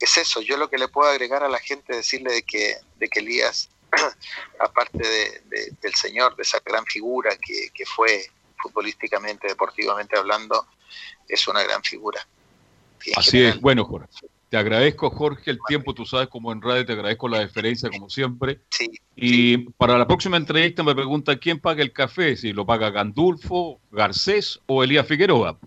[0.00, 3.08] es eso, yo lo que le puedo agregar a la gente, decirle de que, de
[3.08, 3.68] que Elías,
[4.60, 8.26] aparte de, del señor, de esa gran figura que, que fue
[8.56, 10.66] futbolísticamente, deportivamente hablando,
[11.28, 12.26] es una gran figura.
[13.16, 14.08] Así es, bueno, Jorge.
[14.48, 15.94] Te agradezco, Jorge, el tiempo.
[15.94, 18.60] Tú sabes, como en radio, te agradezco la deferencia, como siempre.
[19.16, 23.80] y para la próxima entrevista me pregunta quién paga el café, si lo paga Gandulfo,
[23.90, 25.58] Garcés o Elías Figueroa.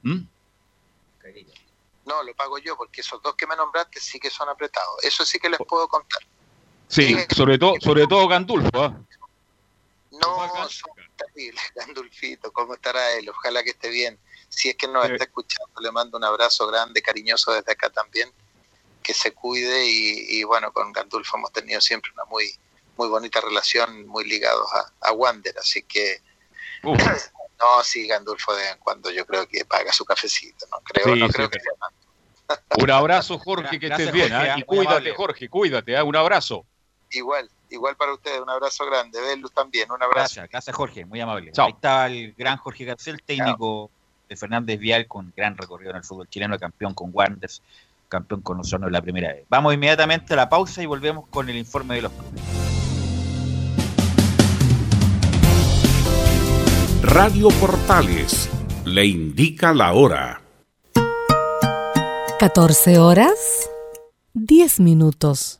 [2.08, 5.04] No, lo pago yo, porque esos dos que me nombraste sí que son apretados.
[5.04, 6.22] Eso sí que les puedo contar.
[6.88, 8.82] Sí, sobre todo, sobre todo Gandulfo.
[8.82, 8.98] ¿ah?
[10.12, 12.52] No, son terribles, Gandulfito.
[12.54, 13.30] ¿Cómo estará él?
[13.30, 14.18] Ojalá que esté bien.
[14.48, 18.32] Si es que nos está escuchando, le mando un abrazo grande, cariñoso desde acá también
[19.04, 22.54] que se cuide y, bueno, con Gandulfo hemos tenido siempre una muy
[22.98, 24.68] muy bonita relación, muy ligados
[25.02, 26.20] a, Wander, así que
[26.84, 31.50] no, sí, Gandulfo de cuando yo creo que paga su cafecito, no creo, no creo
[31.50, 31.74] que sea
[32.80, 34.58] Un abrazo, Jorge, que estés bien, ¿ah?
[34.58, 36.04] y cuídate, Jorge, cuídate, ¿ah?
[36.04, 36.66] un abrazo.
[37.12, 40.20] Igual, igual para ustedes, un abrazo grande, Velus también, un abrazo.
[40.20, 41.52] Gracias, gracias Jorge, muy amable.
[41.58, 43.90] Ahí está el gran Jorge Garcel, técnico
[44.30, 47.62] de Fernández Vial, con gran recorrido en el fútbol chileno, campeón con Wanderers
[48.08, 49.46] campeón con nosotros la primera vez.
[49.50, 52.42] Vamos inmediatamente a la pausa y volvemos con el informe de los clubes.
[57.04, 58.50] Radio Portales
[58.86, 60.42] le indica la hora.
[62.40, 63.68] 14 horas
[64.36, 65.60] 10 minutos.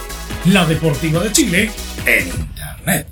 [0.45, 1.71] La Deportiva de Chile
[2.03, 3.07] en Internet.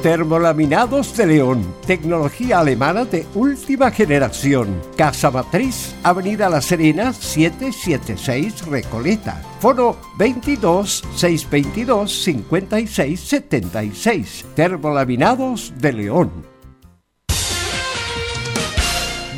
[0.00, 4.80] Termolaminados de León, tecnología alemana de última generación.
[4.96, 9.42] Casa Matriz, Avenida La Serena, 776 Recoleta.
[9.58, 14.44] Foro 22 622 56 76.
[14.54, 16.51] Termolaminados de León.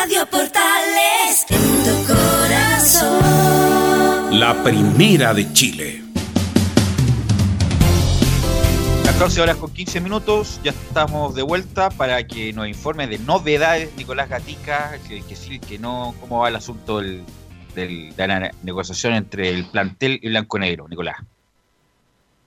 [0.00, 3.18] Radio Portales en tu corazón.
[4.38, 6.02] La primera de Chile.
[9.04, 13.90] 14 horas con 15 minutos, ya estamos de vuelta para que nos informe de novedades
[13.96, 17.24] Nicolás Gatica, que, que sí, que no, cómo va el asunto del,
[17.74, 21.16] del- de la negociación entre el plantel y Blanco Negro, Nicolás.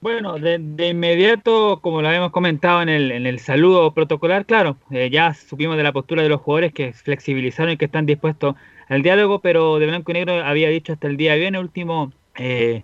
[0.01, 4.77] Bueno, de, de inmediato, como lo habíamos comentado en el, en el saludo protocolar, claro,
[4.89, 8.55] eh, ya supimos de la postura de los jugadores que flexibilizaron y que están dispuestos
[8.87, 12.83] al diálogo, pero de blanco y negro había dicho hasta el día viernes último eh,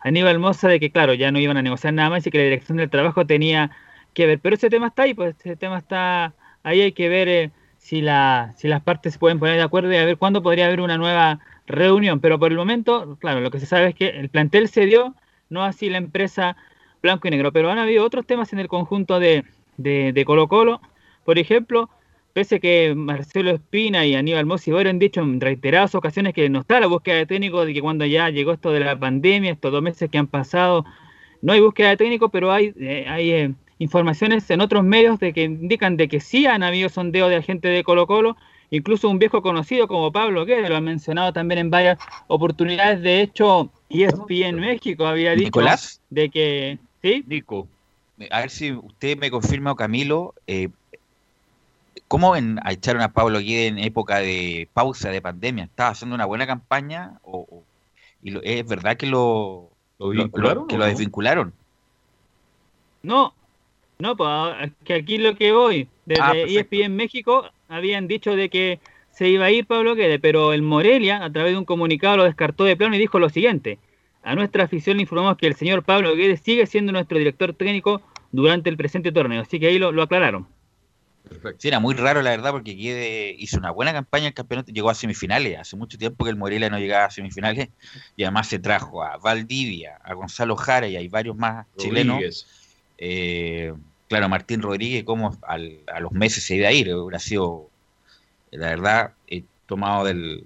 [0.00, 2.44] Aníbal Moza de que, claro, ya no iban a negociar nada más y que la
[2.44, 3.70] dirección del trabajo tenía
[4.14, 4.40] que ver.
[4.40, 8.02] Pero ese tema está ahí, pues ese tema está ahí, hay que ver eh, si,
[8.02, 10.80] la, si las partes se pueden poner de acuerdo y a ver cuándo podría haber
[10.80, 12.20] una nueva reunión.
[12.20, 15.14] Pero por el momento, claro, lo que se sabe es que el plantel se dio
[15.48, 16.56] no así la empresa
[17.02, 17.52] blanco y negro.
[17.52, 19.44] Pero han habido otros temas en el conjunto de,
[19.76, 20.80] de, Colo Colo.
[21.24, 21.90] Por ejemplo,
[22.32, 26.80] pese que Marcelo Espina y Aníbal Mossi han dicho en reiteradas ocasiones que no está
[26.80, 29.82] la búsqueda de técnico, de que cuando ya llegó esto de la pandemia, estos dos
[29.82, 30.84] meses que han pasado,
[31.42, 35.32] no hay búsqueda de técnico, pero hay, eh, hay eh, informaciones en otros medios de
[35.32, 38.36] que indican de que sí han habido sondeos de agentes de Colo Colo,
[38.70, 43.20] incluso un viejo conocido como Pablo Guedes, lo han mencionado también en varias oportunidades, de
[43.22, 46.00] hecho, ESPN México había dicho Nicolás.
[46.10, 46.78] de que...
[47.02, 47.24] ¿Sí?
[47.26, 47.68] Nico.
[48.30, 50.70] A ver si usted me confirma o Camilo, eh,
[52.08, 55.64] ¿cómo en, a echaron a Pablo Guede en época de pausa de pandemia?
[55.64, 57.18] ¿Estaba haciendo una buena campaña?
[57.22, 57.64] O, o-
[58.22, 60.90] y lo- ¿Es verdad que lo, ¿Lo vincularon que lo no?
[60.90, 61.52] desvincularon?
[63.02, 63.32] No,
[63.98, 66.34] no, pues ah, que aquí lo que voy, desde Ah.
[66.34, 71.24] ESPN México habían dicho de que se iba a ir Pablo Guedes, pero el Morelia,
[71.24, 73.78] a través de un comunicado, lo descartó de plano y dijo lo siguiente.
[74.22, 78.02] A nuestra afición le informamos que el señor Pablo Guedes sigue siendo nuestro director técnico
[78.32, 80.46] durante el presente torneo, así que ahí lo, lo aclararon.
[81.58, 84.72] Sí, era muy raro, la verdad, porque Guede hizo una buena campaña en el campeonato,
[84.72, 85.58] llegó a semifinales.
[85.58, 87.68] Hace mucho tiempo que el Morelia no llegaba a semifinales
[88.16, 92.46] y además se trajo a Valdivia, a Gonzalo Jara y hay varios más chilenos.
[92.98, 93.72] Eh,
[94.08, 97.68] claro, Martín Rodríguez, como al- a los meses se iba a ir, hubiera sido,
[98.50, 100.44] la verdad, eh, tomado del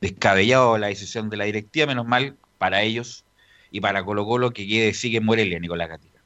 [0.00, 3.24] descabellado la decisión de la directiva, menos mal para ellos
[3.70, 6.20] y para Colo Colo que Guede sigue en Morelia, Nicolás Gatica.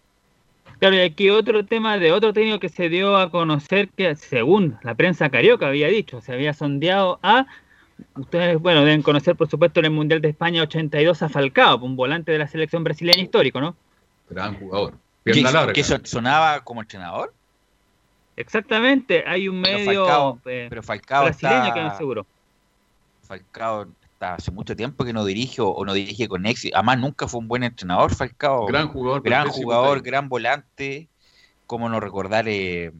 [0.78, 4.78] Claro, y aquí otro tema de otro técnico que se dio a conocer que, según
[4.82, 7.46] la prensa carioca había dicho, se había sondeado a.
[8.16, 11.96] Ustedes, bueno, deben conocer, por supuesto, en el Mundial de España 82 a Falcao, un
[11.96, 13.76] volante de la selección brasileña histórico, ¿no?
[14.30, 14.94] Gran jugador.
[15.24, 17.32] ¿Qué, Pierna son- sonaba como entrenador?
[18.36, 22.26] Exactamente, hay un Pero medio Falcao- eh, pero Falcao brasileño está- que no es seguro.
[23.22, 26.76] Falcao está hace mucho tiempo que no dirige o, o no dirige con éxito.
[26.76, 28.66] Además, nunca fue un buen entrenador, Falcao.
[28.66, 31.06] Gran jugador, Gran jugador, gran volante.
[31.66, 32.92] Cómo no recordar eh,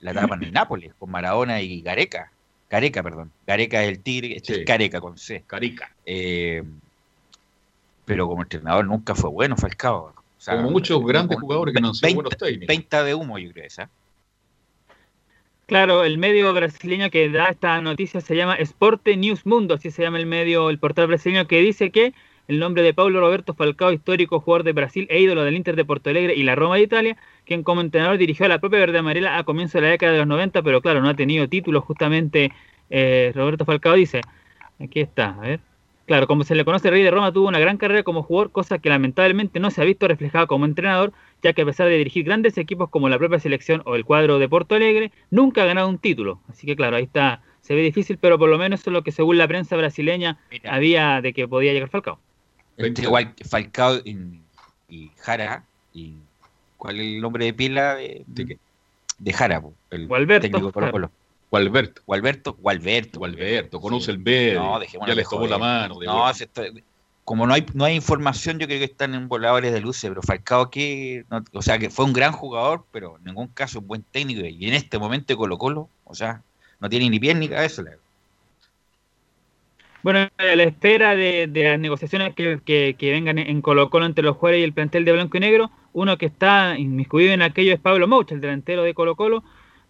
[0.00, 2.30] la etapa en el Nápoles, con Maradona y Gareca.
[2.70, 3.30] Gareca, perdón.
[3.46, 5.42] Gareca es el tigre, este es Careca con C.
[5.46, 5.90] Carica.
[6.06, 6.62] Eh,
[8.04, 10.14] pero como entrenador nunca fue bueno, Falcao.
[10.44, 12.66] O sea, Como muchos grandes jugadores que no han sido 20 buenos técnicos.
[12.66, 13.88] 20 de humo, yo creo esa.
[15.64, 20.02] Claro, el medio brasileño que da esta noticia se llama Sporte News Mundo, así se
[20.02, 22.12] llama el medio, el portal brasileño, que dice que
[22.46, 25.86] el nombre de Paulo Roberto Falcao, histórico jugador de Brasil e ídolo del Inter de
[25.86, 27.16] Porto Alegre y la Roma de Italia,
[27.46, 30.18] quien como entrenador dirigió a la propia Verde Amarela a comienzos de la década de
[30.18, 32.52] los 90, pero claro, no ha tenido títulos justamente
[32.90, 34.20] eh, Roberto Falcao dice,
[34.78, 35.60] aquí está, a ver.
[36.06, 38.52] Claro, como se le conoce, el Rey de Roma tuvo una gran carrera como jugador,
[38.52, 41.96] cosa que lamentablemente no se ha visto reflejada como entrenador, ya que a pesar de
[41.96, 45.66] dirigir grandes equipos como la propia selección o el cuadro de Porto Alegre, nunca ha
[45.66, 46.40] ganado un título.
[46.48, 49.02] Así que claro, ahí está, se ve difícil, pero por lo menos eso es lo
[49.02, 52.18] que según la prensa brasileña había de que podía llegar Falcao.
[52.76, 53.08] Entre
[53.48, 54.40] Falcao y,
[54.90, 55.64] y Jara.
[55.94, 56.16] Y,
[56.76, 59.62] ¿Cuál es el nombre de pila de, de, Jara?
[59.62, 59.72] po?
[59.90, 61.23] El Gualberto técnico de Colo Jara.
[61.54, 62.02] Gualberto.
[62.06, 62.52] Gualberto.
[62.54, 63.18] Gualberto.
[63.18, 64.60] Gualberto, conoce el medio.
[64.62, 65.98] No, ya les tomó la mano.
[65.98, 66.24] de No,
[67.24, 70.20] como no hay, no hay información, yo creo que están en voladores de luces, pero
[70.22, 73.86] Falcao que, no- o sea, que fue un gran jugador, pero en ningún caso un
[73.86, 76.42] buen técnico, y en este momento Colo Colo, o sea,
[76.80, 77.80] no tiene ni pies ni cabeza.
[77.82, 77.92] la.
[80.02, 84.04] Bueno, a la espera de, de las negociaciones que, que- que vengan en Colo Colo
[84.04, 87.40] entre los jugadores y el plantel de Blanco y Negro, uno que está inmiscuido en
[87.40, 89.42] aquello es Pablo Moucha, el delantero de Colo Colo,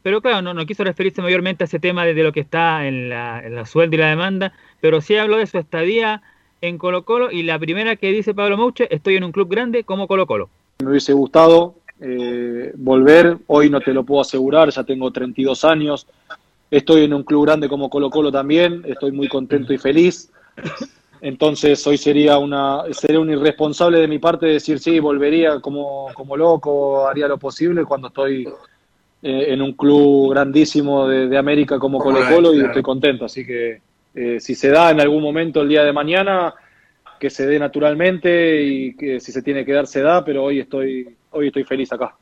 [0.05, 2.86] pero claro, no, no quiso referirse mayormente a ese tema de, de lo que está
[2.86, 4.52] en la, en la sueldo y la demanda,
[4.82, 6.20] pero sí habló de su estadía
[6.61, 9.82] en Colo Colo y la primera que dice Pablo Mouche, estoy en un club grande
[9.84, 10.50] como Colo Colo.
[10.80, 16.07] Me hubiese gustado eh, volver, hoy no te lo puedo asegurar, ya tengo 32 años,
[16.70, 20.30] estoy en un club grande como Colo Colo también, estoy muy contento y feliz,
[21.22, 26.36] entonces hoy sería una sería un irresponsable de mi parte decir sí, volvería como, como
[26.36, 28.46] loco, haría lo posible cuando estoy
[29.27, 32.68] eh, en un club grandísimo de, de América como Colo Colo y Claro.
[32.68, 33.81] estoy contento, así que
[34.14, 36.55] eh, si se da en algún momento el día de mañana,
[37.18, 40.61] que se dé naturalmente y que si se tiene que dar se da, pero hoy
[40.61, 42.14] estoy hoy estoy feliz acá.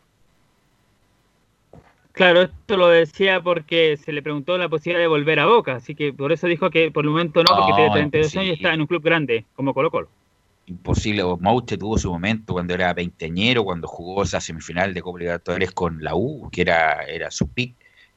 [2.12, 5.94] Claro, esto lo decía porque se le preguntó la posibilidad de volver a Boca, así
[5.94, 8.52] que por eso dijo que por el momento no, porque No, tiene 32 años y
[8.52, 10.08] está en un club grande como Colo Colo.
[10.72, 15.18] Imposible, o Mauche tuvo su momento cuando era veinteañero, cuando jugó esa semifinal de Copa
[15.18, 17.74] Libertadores con la U, que era, era su pick,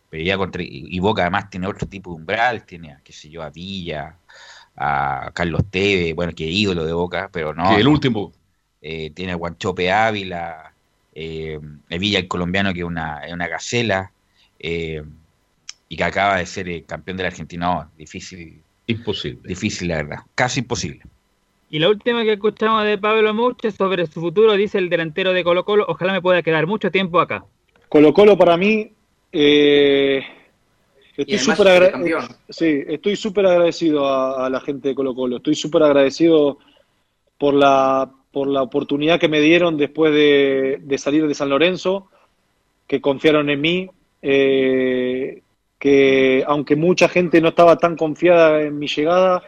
[0.09, 3.29] pero ya contra, y Boca además tiene otro tipo de umbral, tiene, a, qué sé
[3.29, 4.17] yo, a Villa,
[4.75, 7.75] a Carlos Teve, bueno, que ídolo de Boca, pero no.
[7.75, 8.31] Que el último.
[8.81, 10.73] Eh, tiene a Guanchope Ávila,
[11.13, 14.11] eh, el Villa el colombiano que es una, es una gacela,
[14.59, 15.03] eh,
[15.89, 17.65] y que acaba de ser eh, campeón de la Argentina.
[17.65, 18.61] No, difícil.
[18.87, 19.41] Imposible.
[19.43, 20.19] Difícil, la verdad.
[20.35, 21.01] Casi imposible.
[21.69, 25.43] Y la última que escuchamos de Pablo Mouche sobre su futuro, dice el delantero de
[25.43, 27.43] Colo Colo, ojalá me pueda quedar mucho tiempo acá.
[27.89, 28.91] Colo Colo para mí
[29.31, 30.23] eh,
[31.17, 32.27] estoy súper agra- campeón.
[32.49, 35.37] sí, estoy súper agradecido a, a la gente de Colo Colo.
[35.37, 36.59] Estoy súper agradecido
[37.37, 42.09] por la por la oportunidad que me dieron después de, de salir de San Lorenzo,
[42.85, 43.89] que confiaron en mí,
[44.21, 45.41] eh,
[45.79, 49.41] que aunque mucha gente no estaba tan confiada en mi llegada,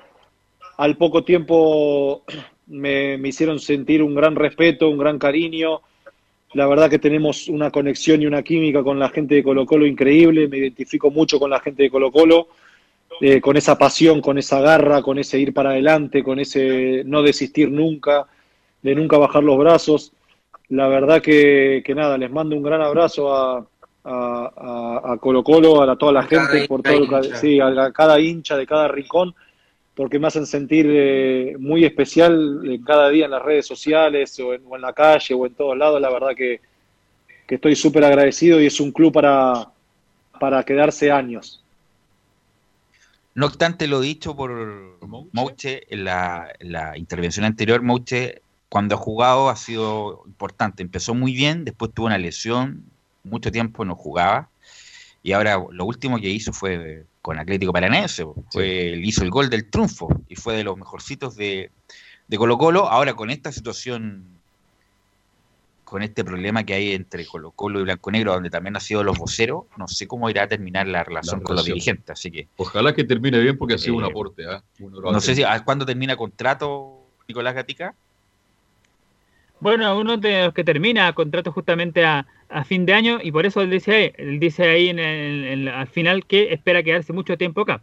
[0.78, 2.24] al poco tiempo
[2.68, 5.82] me, me hicieron sentir un gran respeto, un gran cariño.
[6.54, 9.86] La verdad que tenemos una conexión y una química con la gente de Colo Colo
[9.86, 12.48] increíble, me identifico mucho con la gente de Colo Colo,
[13.22, 17.22] eh, con esa pasión, con esa garra, con ese ir para adelante, con ese no
[17.22, 18.28] desistir nunca,
[18.82, 20.14] de nunca bajar los brazos.
[20.70, 23.58] La verdad que, que nada, les mando un gran abrazo a,
[24.04, 24.52] a,
[25.04, 27.36] a- a Colo Colo, a la- toda la cada gente, por todo hincha.
[27.40, 29.34] sí, a, a cada hincha de cada rincón,
[29.98, 34.54] porque me hacen sentir eh, muy especial en cada día en las redes sociales o
[34.54, 36.00] en, o en la calle o en todos lados.
[36.00, 36.62] La verdad que,
[37.48, 39.72] que estoy súper agradecido y es un club para,
[40.40, 41.64] para quedarse años.
[43.34, 45.00] No obstante, lo dicho por
[45.32, 50.84] Mouche en la, en la intervención anterior, Mouche cuando ha jugado ha sido importante.
[50.84, 52.84] Empezó muy bien, después tuvo una lesión,
[53.24, 54.50] mucho tiempo no jugaba.
[55.24, 58.26] Y ahora lo último que hizo fue con Atlético Paranaense.
[58.54, 61.72] Fue, él hizo el gol del triunfo y fue de los mejorcitos de,
[62.26, 62.88] de Colo Colo.
[62.88, 64.24] Ahora con esta situación,
[65.84, 69.04] con este problema que hay entre Colo Colo y Blanco Negro, donde también han sido
[69.04, 72.10] los voceros, no sé cómo irá a terminar la relación con los dirigentes.
[72.12, 74.44] Así que Ojalá que termine bien porque ha sido un Eh, aporte.
[74.80, 77.94] lo no sé si cuándo termina contrato Nicolás Gatica.
[79.60, 83.46] Bueno, uno de los que termina contrato justamente a, a fin de año y por
[83.46, 86.84] eso él dice ahí, él dice ahí en el- en la- al final que espera
[86.84, 87.82] quedarse mucho tiempo acá.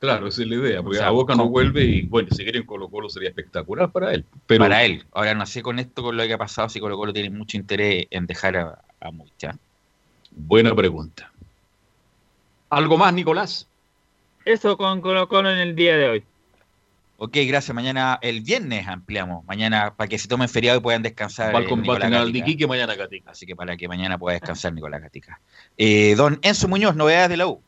[0.00, 1.48] Claro, esa es la idea, porque O sea, a Boca no no.
[1.50, 4.24] vuelve y bueno, si quieren Colo Colo sería espectacular para él.
[4.46, 5.04] Pero Para él.
[5.12, 7.56] Ahora no sé con esto, con lo que ha pasado, si Colo Colo tiene mucho
[7.56, 9.56] interés en dejar a, a Mucha.
[10.30, 11.32] Buena pregunta.
[12.70, 13.66] ¿Algo más, Nicolás?
[14.44, 16.24] Eso con Colo Colo en el día de hoy.
[17.20, 17.74] Ok, gracias.
[17.74, 19.44] Mañana, el viernes ampliamos.
[19.44, 21.52] Mañana, para que se tomen feriado y puedan descansar.
[21.52, 23.32] Va al combate de Iquique mañana Gatica.
[23.32, 25.40] Así que para que mañana pueda descansar Nicolás Gatica.
[25.76, 27.60] Eh, don Enzo Muñoz, novedades de la U.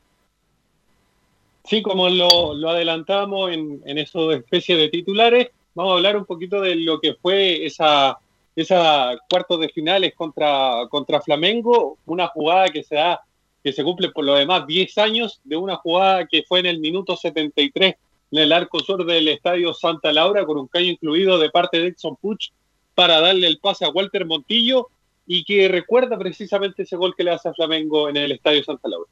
[1.64, 6.26] Sí, como lo, lo adelantamos en, en de especie de titulares, vamos a hablar un
[6.26, 8.18] poquito de lo que fue esa,
[8.54, 13.20] esa cuartos de finales contra, contra Flamengo, una jugada que se da,
[13.64, 16.78] que se cumple por lo demás 10 años, de una jugada que fue en el
[16.78, 17.96] minuto 73
[18.30, 21.88] en el arco sur del estadio Santa Laura, con un caño incluido de parte de
[21.88, 22.50] Edson Puch
[22.94, 24.88] para darle el pase a Walter Montillo
[25.26, 28.88] y que recuerda precisamente ese gol que le hace a Flamengo en el estadio Santa
[28.88, 29.10] Laura.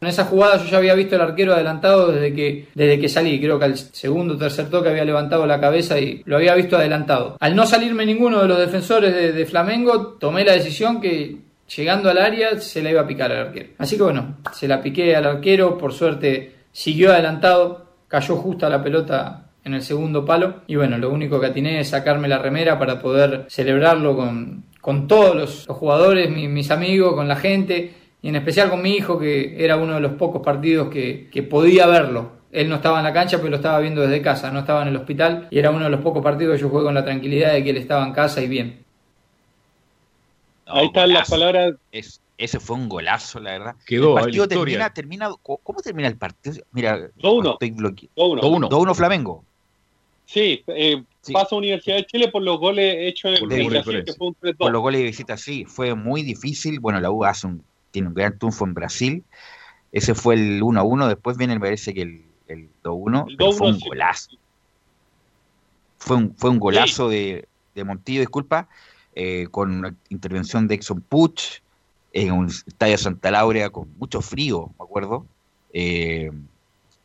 [0.00, 3.40] En esa jugada yo ya había visto el arquero adelantado desde que, desde que salí.
[3.40, 6.76] Creo que al segundo o tercer toque había levantado la cabeza y lo había visto
[6.76, 7.36] adelantado.
[7.40, 11.38] Al no salirme ninguno de los defensores de, de Flamengo, tomé la decisión que
[11.74, 13.70] llegando al área se la iba a picar al arquero.
[13.78, 15.78] Así que bueno, se la piqué al arquero.
[15.78, 17.85] Por suerte siguió adelantado,
[18.16, 20.62] cayó justo a la pelota en el segundo palo.
[20.66, 25.06] Y bueno, lo único que atiné es sacarme la remera para poder celebrarlo con, con
[25.06, 27.92] todos los, los jugadores, mi- mis amigos, con la gente
[28.22, 31.42] y en especial con mi hijo, que era uno de los pocos partidos que, que
[31.42, 32.30] podía verlo.
[32.52, 34.88] Él no estaba en la cancha, pero lo estaba viendo desde casa, no estaba en
[34.88, 37.52] el hospital y era uno de los pocos partidos que yo jugué con la tranquilidad
[37.52, 38.78] de que él estaba en casa y bien.
[40.66, 41.74] Ahí están las palabras.
[41.92, 43.76] Es, ese fue un golazo, la verdad.
[43.86, 46.56] Quedó el partido termina, termina, ¿cómo termina el partido?
[46.72, 47.52] Mira, 2-1.
[47.52, 48.12] estoy bloqueado.
[48.16, 48.68] 2-1.
[48.68, 49.44] 2-1 Flamengo.
[50.26, 54.12] Sí, eh, pasa Universidad de Chile por los goles hechos en Por en Brasil, que
[54.12, 54.56] fue un 3-2.
[54.56, 56.80] Por los goles de visita, sí, fue muy difícil.
[56.80, 59.24] Bueno, la U hace un, tiene un gran triunfo en Brasil.
[59.92, 61.08] Ese fue el 1-1.
[61.08, 63.30] Después viene, me parece que el, el 2-1.
[63.30, 63.88] El pero fue 2-1, un sí.
[63.88, 64.30] golazo.
[65.98, 68.68] Fue un, fue un golazo de, de Montillo, disculpa,
[69.14, 71.62] eh, con una intervención de Exxon Puch
[72.22, 75.26] en un estadio Santa Laura con mucho frío, me acuerdo.
[75.72, 76.30] Eh,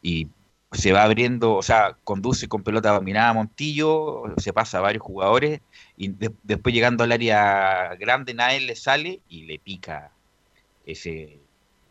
[0.02, 0.28] y
[0.72, 5.04] se va abriendo, o sea, conduce con pelota dominada a Montillo, se pasa a varios
[5.04, 5.60] jugadores
[5.98, 10.12] y de- después llegando al área grande, nadie le sale y le pica
[10.86, 11.40] ese,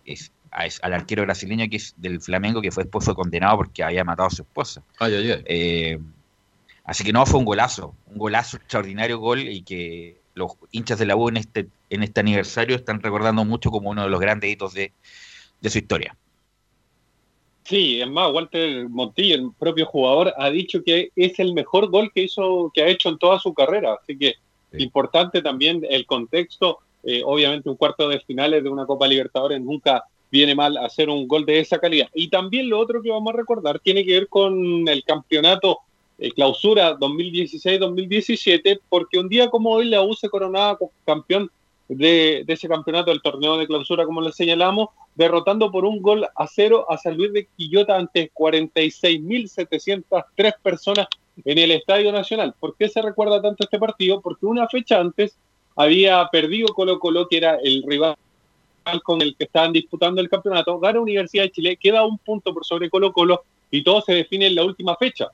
[0.07, 3.59] es- a es- al arquero brasileño que es del Flamengo, que fue después fue condenado
[3.59, 4.83] porque había matado a su esposa.
[4.99, 5.43] Ay, ay, ay.
[5.45, 5.99] Eh,
[6.85, 11.05] así que no, fue un golazo, un golazo, extraordinario gol y que los hinchas de
[11.07, 14.51] la U en este, en este aniversario están recordando mucho como uno de los grandes
[14.51, 14.93] hitos de,
[15.61, 16.17] de su historia.
[17.65, 22.11] Sí, es más, Walter Montillo, el propio jugador, ha dicho que es el mejor gol
[22.13, 23.97] que hizo, que ha hecho en toda su carrera.
[24.01, 24.35] Así que
[24.79, 26.79] importante también el contexto.
[27.03, 31.27] eh, obviamente un cuarto de finales de una Copa Libertadores nunca viene mal hacer un
[31.27, 32.09] gol de esa calidad.
[32.15, 35.79] Y también lo otro que vamos a recordar tiene que ver con el campeonato
[36.19, 41.51] eh, clausura 2016-2017, porque un día como hoy la U se coronaba campeón
[41.97, 46.47] de, ese campeonato del torneo de clausura, como le señalamos, derrotando por un gol a
[46.47, 51.09] cero a San Luis de Quillota ante 46.703 personas
[51.45, 52.55] en el Estadio Nacional.
[52.59, 54.21] ¿Por qué se recuerda tanto este partido?
[54.21, 55.37] Porque una fecha antes
[55.75, 58.15] había perdido Colo Colo, que era el rival
[59.03, 62.65] con el que estaban disputando el campeonato, gana Universidad de Chile, queda un punto por
[62.65, 65.29] sobre Colo Colo y todo se define en la última fecha.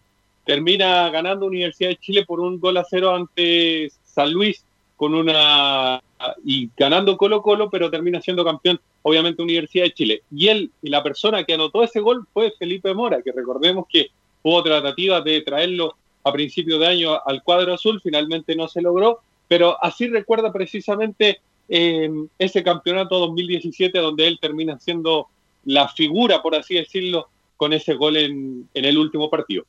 [0.44, 4.64] Termina ganando Universidad de Chile por un gol a cero ante San Luis
[4.96, 6.02] con una
[6.44, 10.22] y ganando Colo Colo, pero termina siendo campeón, obviamente, Universidad de Chile.
[10.30, 14.08] Y él, y la persona que anotó ese gol fue Felipe Mora, que recordemos que
[14.42, 15.94] hubo tratativas de traerlo
[16.24, 21.40] a principio de año al cuadro azul, finalmente no se logró, pero así recuerda precisamente
[21.68, 25.28] eh, ese campeonato 2017 donde él termina siendo
[25.64, 29.64] la figura, por así decirlo, con ese gol en, en el último partido.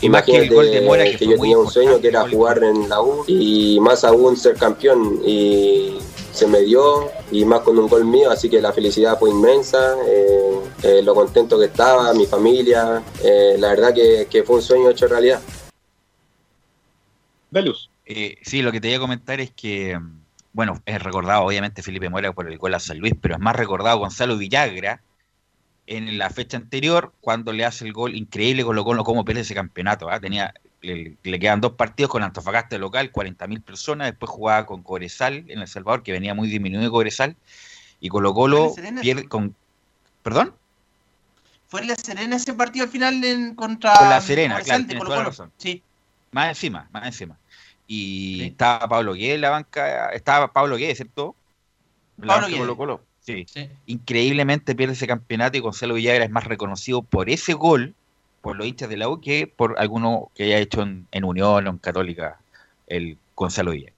[0.00, 1.70] Y más que el Imagínate gol de Mora, que, que fue yo muy tenía un
[1.70, 5.98] sueño que era jugar en la U y más aún ser campeón y
[6.32, 9.96] se me dio y más con un gol mío, así que la felicidad fue inmensa,
[10.06, 14.62] eh, eh, lo contento que estaba, mi familia, eh, la verdad que, que fue un
[14.62, 15.40] sueño hecho realidad.
[17.50, 17.90] Velus.
[18.06, 20.20] Eh, sí, lo que te iba a comentar es que, mm,
[20.52, 23.56] bueno, es recordado obviamente Felipe Mora por el gol a San Luis, pero es más
[23.56, 25.02] recordado Gonzalo Villagra
[25.88, 29.42] en la fecha anterior cuando le hace el gol increíble con lo Colo cómo pelea
[29.42, 30.10] ese campeonato.
[30.10, 30.20] ¿ah?
[30.20, 35.44] Tenía, le, le quedan dos partidos con Antofagasta local, 40.000 personas, después jugaba con Cobresal
[35.48, 37.36] en El Salvador, que venía muy disminuido Cobresal,
[38.00, 39.56] y Colo Colo pierde con...
[40.22, 40.54] ¿Perdón?
[41.68, 44.82] Fue en La Serena ese partido al final en contra Con La Serena, Cobresal claro,
[44.82, 45.30] de tienes Colo toda la Colo.
[45.30, 45.52] razón.
[45.56, 45.82] Sí.
[46.32, 47.38] Más encima, más encima.
[47.86, 51.34] Y estaba Pablo Gué en la banca, estaba Pablo Gué, ¿cierto?
[52.18, 52.58] La Pablo Gué.
[52.58, 53.07] Colo Colo.
[53.46, 53.68] Sí.
[53.86, 57.94] Increíblemente pierde ese campeonato y Gonzalo Villagra es más reconocido por ese gol,
[58.40, 61.66] por los hinchas de la U, que por alguno que haya hecho en, en Unión
[61.66, 62.38] o en Católica
[62.86, 63.94] el Gonzalo Villagra.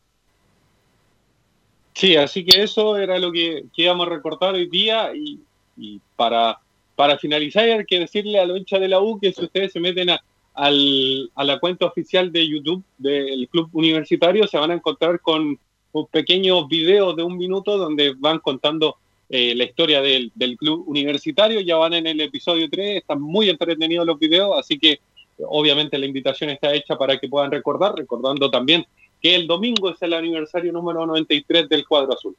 [1.94, 5.40] Sí, así que eso era lo que, que íbamos a recortar hoy día y,
[5.76, 6.58] y para,
[6.96, 9.80] para finalizar hay que decirle a los hinchas de la U que si ustedes se
[9.80, 10.20] meten a,
[10.54, 15.58] al- a la cuenta oficial de YouTube del Club Universitario se van a encontrar con
[15.92, 18.96] un pequeños videos de un minuto donde van contando
[19.30, 23.48] eh, la historia del, del Club Universitario, ya van en el episodio 3, están muy
[23.48, 25.00] entretenidos los videos, así que
[25.46, 28.84] obviamente la invitación está hecha para que puedan recordar, recordando también
[29.20, 32.36] que el domingo es el aniversario número 93 del cuadro azul.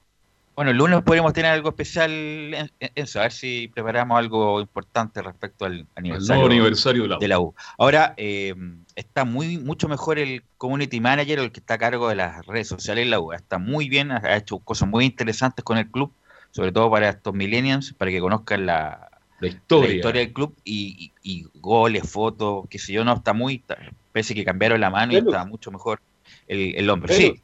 [0.54, 5.22] Bueno, el lunes podríamos tener algo especial en, eso, a ver si preparamos algo importante
[5.22, 7.56] respecto al aniversario, nuevo aniversario de la U.
[7.78, 8.54] Ahora, eh,
[8.96, 12.68] está muy mucho mejor el community manager, el que está a cargo de las redes
[12.68, 13.32] sociales en la U.
[13.32, 16.12] Está muy bien, ha hecho cosas muy interesantes con el club,
[16.52, 20.12] sobre todo para estos millennials, para que conozcan la, la historia.
[20.12, 23.78] del club y, y- y goles, fotos, qué sé yo, no, está muy, está-
[24.12, 26.02] parece que cambiaron la mano y está mucho mejor
[26.48, 27.14] el, el hombre.
[27.14, 27.42] Sí,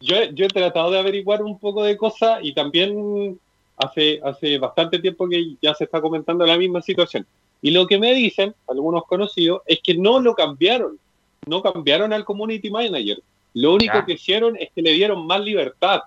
[0.00, 3.38] Yo, he- yo he tratado de averiguar un poco de cosas y también
[3.76, 7.26] hace, hace bastante tiempo que ya se está comentando la misma situación.
[7.62, 10.98] Y lo que me dicen algunos conocidos es que no lo cambiaron,
[11.46, 13.20] no cambiaron al community manager.
[13.54, 14.04] Lo único Ya.
[14.06, 16.00] que hicieron es que le dieron más libertad.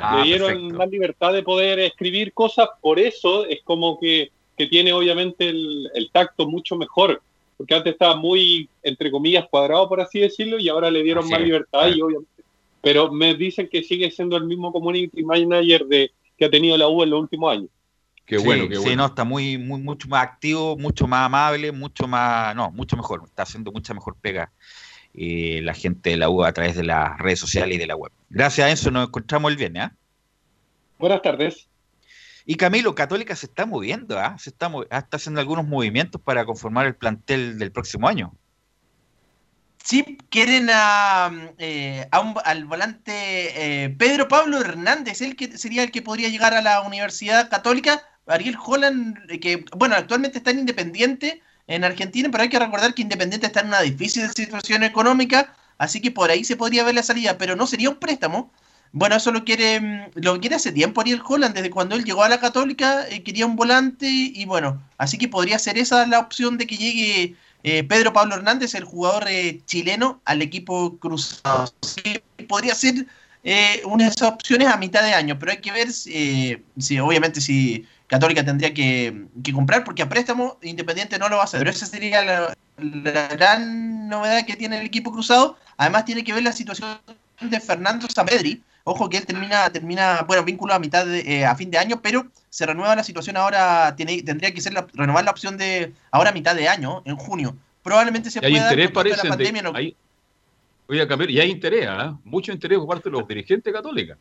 [0.00, 0.76] Ah, le dieron perfecto.
[0.76, 5.90] más libertad de poder escribir cosas, por eso es como que, que tiene obviamente el,
[5.94, 7.22] el tacto mucho mejor,
[7.56, 11.32] porque antes estaba muy, entre comillas, cuadrado, por así decirlo, y ahora le dieron Así
[11.32, 12.30] más es, libertad y obviamente...
[12.80, 16.88] Pero me dicen que sigue siendo el mismo community manager de, que ha tenido la
[16.88, 17.68] U en los últimos años.
[18.24, 18.96] Qué Sí, bueno, qué sí, bueno.
[18.96, 23.22] no, está muy, muy, mucho más activo, mucho más amable, mucho más, no, mucho mejor,
[23.24, 24.52] está haciendo mucha mejor pega
[25.14, 27.96] eh, la gente de la U a través de las redes sociales y de la
[27.96, 28.12] web.
[28.30, 29.92] Gracias a eso nos encontramos el viernes, ¿ah?
[30.98, 31.68] Buenas tardes.
[32.44, 34.36] Y Camilo, Católica se está moviendo, ¿ah?
[34.38, 38.34] Se está, ah, está haciendo algunos movimientos para conformar el plantel del próximo año.
[39.84, 43.12] Sí, quieren a, eh, a un- al volante
[43.84, 48.02] eh, Pedro Pablo Hernández, él que sería el que podría llegar a la Universidad Católica.
[48.26, 52.94] Ariel Holland, eh, que bueno, actualmente está en Independiente en Argentina, pero hay que recordar
[52.94, 56.94] que Independiente está en una difícil situación económica, así que por ahí se podría ver
[56.94, 58.50] la salida, pero no sería un préstamo.
[58.92, 62.22] Bueno, eso lo quiere, mm, lo quiere hace tiempo Ariel Holland, desde cuando él llegó
[62.22, 66.20] a la Católica, eh, quería un volante y bueno, así que podría ser esa la
[66.20, 71.72] opción de que llegue eh, Pedro Pablo Hernández, el jugador eh, chileno, al equipo cruzado.
[71.82, 73.06] Sí, podría ser
[73.84, 76.62] una de esas opciones a mitad de año, pero hay que ver si,
[77.00, 81.44] obviamente si Católica tendría que, que comprar, porque a préstamo Independiente no lo va a
[81.44, 81.60] hacer.
[81.60, 85.56] Pero esa sería la, la gran novedad que tiene el equipo cruzado.
[85.76, 86.98] Además tiene que ver la situación
[87.40, 88.62] de Fernando Saavedri.
[88.84, 92.00] Ojo que él termina, termina bueno, vínculo a mitad de, eh, a fin de año,
[92.00, 95.92] pero se renueva la situación ahora, tiene, tendría que ser la- renovar la opción de
[96.10, 97.54] ahora a mitad de año, en junio.
[97.82, 99.16] Probablemente se hay pueda dar interés, de parece.
[99.18, 99.94] la de- pandemia, no- hay-
[100.88, 102.16] Oiga, Camilo, y hay interés, ¿ah?
[102.24, 104.16] mucho interés por parte de los dirigentes católicos.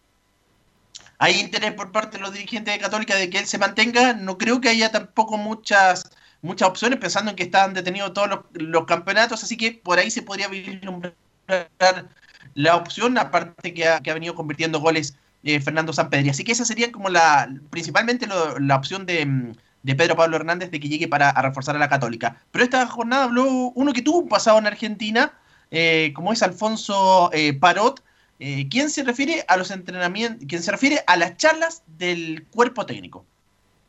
[1.19, 4.13] Hay interés por parte de los dirigentes de Católica de que él se mantenga.
[4.13, 6.11] No creo que haya tampoco muchas
[6.41, 10.21] muchas opciones, pensando en que están detenidos todos los, campeonatos, así que por ahí se
[10.21, 11.15] podría vislumbrar
[12.53, 16.29] la opción, aparte que ha, ha venido convirtiendo goles eh, Fernando Sampedri.
[16.29, 19.53] Así que esa sería como la principalmente lo- la opción de,
[19.83, 22.41] de Pedro Pablo Hernández de que llegue para a reforzar a la Católica.
[22.51, 23.45] Pero esta jornada habló
[23.75, 25.33] uno que tuvo un pasado en Argentina,
[25.71, 28.03] eh, como es Alfonso eh, Parot,
[28.39, 32.85] eh, quien se refiere a los entrenamientos, quien se refiere a las charlas del cuerpo
[32.85, 33.27] técnico.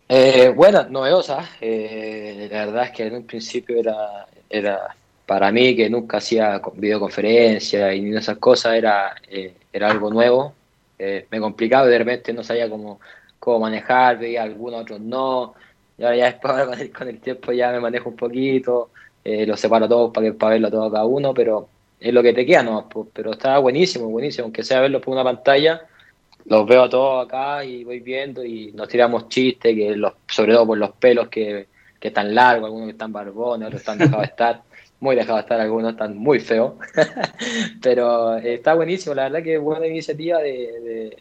[0.08, 1.48] Eh, buenas, novedosas.
[1.60, 4.96] Eh, la verdad es que en un principio era, era
[5.26, 10.10] para mí que nunca hacía co- videoconferencia y ni esas cosas, era, eh, era algo
[10.10, 10.56] nuevo.
[10.98, 13.00] Eh, me complicaba de repente no sabía cómo,
[13.38, 15.54] cómo manejar, veía algunos, otros no.
[15.98, 18.92] Y ahora ya después con el, tiempo ya me manejo un poquito.
[19.24, 21.68] eh, los separo todos para, para verlo todo cada uno, pero
[22.00, 22.88] es lo que te queda, ¿no?
[22.88, 25.82] Pues, pero está buenísimo, buenísimo, aunque sea verlo por una pantalla,
[26.46, 30.54] los veo a todos acá y voy viendo y nos tiramos chistes, que los, sobre
[30.54, 31.66] todo por los pelos que,
[32.00, 34.62] que están largos, algunos que están barbones, otros están dejados de estar,
[35.00, 36.74] muy dejados de estar, algunos están muy feos,
[37.82, 41.16] pero está buenísimo, la verdad que es buena iniciativa de,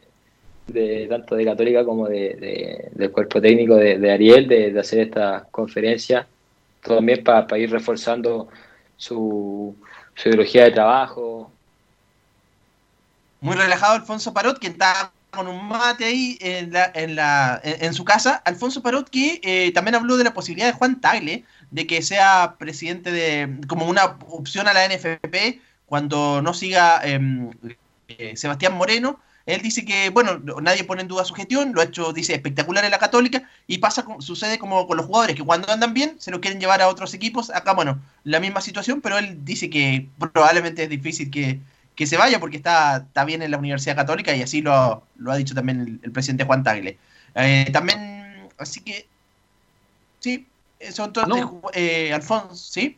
[1.10, 6.28] tanto de Católica como de, del cuerpo técnico de, Ariel de, hacer esta conferencia,
[6.82, 8.48] también para ir reforzando
[8.96, 9.76] su,
[10.18, 11.52] su ideología de trabajo.
[13.40, 17.94] Muy relajado Alfonso Parot, quien está con un mate ahí en, la, en, la, en,
[17.94, 18.42] su casa.
[18.44, 22.56] Alfonso Parot, que eh, también habló de la posibilidad de Juan Tagle de que sea
[22.58, 27.52] presidente de como una opción a la NFP cuando no siga em,
[28.08, 31.86] eh, Sebastián Moreno él dice que, bueno, nadie pone en duda su gestión, lo ha
[31.86, 35.72] hecho, dice, espectacular en la Católica, y pasa, sucede como con los jugadores, que cuando
[35.72, 37.50] andan bien se lo quieren llevar a otros equipos.
[37.50, 41.62] Acá, bueno, la misma situación, pero él dice que probablemente es difícil que,
[42.06, 45.38] se vaya porque está, está bien en la Universidad Católica y así lo, lo ha
[45.38, 46.98] dicho también el, presidente Juan Tagle.
[47.34, 49.08] Eh, también, así que,
[50.20, 50.46] sí,
[50.92, 51.28] son todos,
[51.74, 52.98] eh, Alfonso, ¿sí?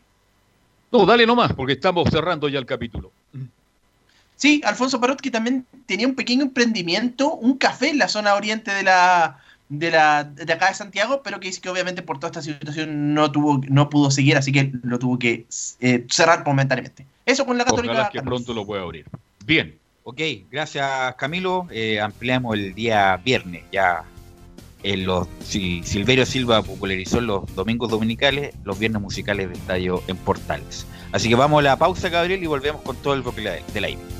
[0.90, 3.12] No, dale nomás, porque estamos cerrando ya el capítulo.
[4.40, 8.72] Sí, Alfonso Parot que también tenía un pequeño emprendimiento, un café en la zona oriente
[8.72, 9.38] de la
[9.68, 13.12] de la de acá de Santiago, pero que dice que obviamente por toda esta situación
[13.12, 15.44] no tuvo no pudo seguir, así que lo tuvo que
[15.80, 17.04] eh, cerrar momentáneamente.
[17.26, 17.92] Eso con la Católica.
[17.92, 19.04] Ojalá que pronto lo pueda abrir.
[19.44, 19.76] Bien.
[20.04, 21.68] Ok, gracias Camilo.
[21.70, 24.04] Eh, ampliamos el día viernes ya.
[24.82, 30.16] En los, si Silverio Silva popularizó los domingos dominicales, los viernes musicales de estadio en
[30.16, 30.86] Portales.
[31.12, 33.42] Así que vamos a la pausa, Gabriel, y volvemos con todo el bloque
[33.74, 34.19] del aire.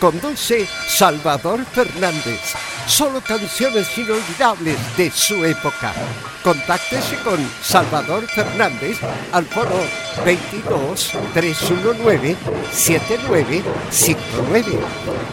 [0.00, 2.40] Conduce Salvador Fernández.
[2.86, 5.92] Solo canciones inolvidables de su época.
[6.42, 8.96] Contáctese con Salvador Fernández
[9.30, 9.76] al foro
[10.24, 12.34] 22 319
[12.72, 14.78] 7959.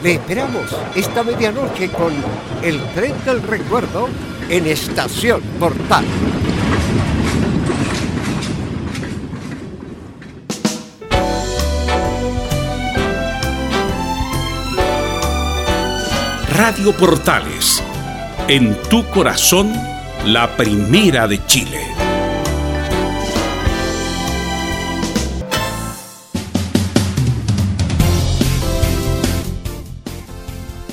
[0.04, 2.14] Le esperamos esta medianoche con
[2.62, 4.10] El tren del recuerdo
[4.50, 6.04] en Estación Portal.
[16.58, 17.84] Radio Portales,
[18.48, 19.72] en tu corazón,
[20.26, 21.80] la primera de Chile.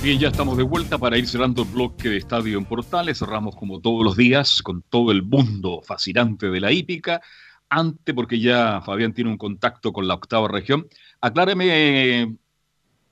[0.03, 3.19] Bien, ya estamos de vuelta para ir cerrando el bloque de Estadio en Portales.
[3.21, 7.23] Cerramos como todos los días con todo el mundo fascinante de la hípica.
[7.71, 10.87] Antes, porque ya Fabián tiene un contacto con la octava región,
[11.23, 12.37] acláreme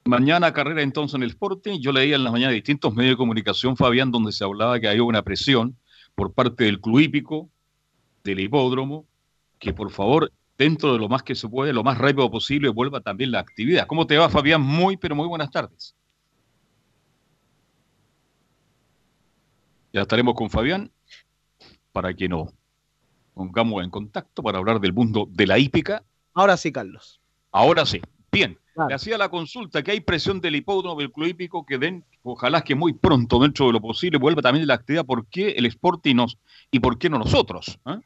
[0.05, 1.80] mañana carrera entonces en el Sporting.
[1.80, 5.03] Yo leía en la mañana distintos medios de comunicación, Fabián, donde se hablaba que había
[5.03, 5.76] una presión
[6.14, 7.48] por parte del club hípico,
[8.24, 9.07] del hipódromo,
[9.59, 13.00] que por favor, dentro de lo más que se puede, lo más rápido posible, vuelva
[13.00, 13.86] también la actividad.
[13.86, 14.61] ¿Cómo te va, Fabián?
[14.61, 15.94] Muy, pero muy buenas tardes.
[19.92, 20.90] Ya estaremos con Fabián
[21.92, 22.48] para que nos
[23.34, 26.03] pongamos en contacto para hablar del mundo de la hípica.
[26.34, 27.20] Ahora sí, Carlos.
[27.50, 28.00] Ahora sí.
[28.30, 28.59] Bien.
[28.88, 32.62] Le hacía la consulta que hay presión del hipódromo del club hípico que den, ojalá
[32.62, 35.04] que muy pronto, dentro de lo posible, vuelva también la actividad.
[35.04, 36.38] ¿Por qué el Sporting nos,
[36.70, 37.78] y por qué no nosotros?
[37.86, 38.00] ¿Eh?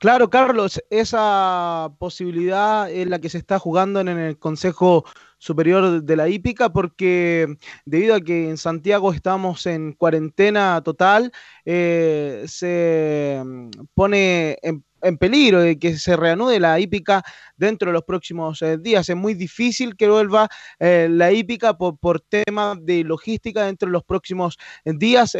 [0.00, 5.04] Claro, Carlos, esa posibilidad es la que se está jugando en el Consejo
[5.36, 11.32] Superior de la Hípica, porque debido a que en Santiago estamos en cuarentena total,
[11.66, 14.84] eh, se mm, pone en,
[15.18, 17.22] peligro de que se reanude la hípica
[17.56, 19.08] dentro de los próximos eh, días.
[19.08, 20.48] Es muy difícil que vuelva
[20.78, 25.36] eh, la hípica por, por tema de logística dentro de los próximos días.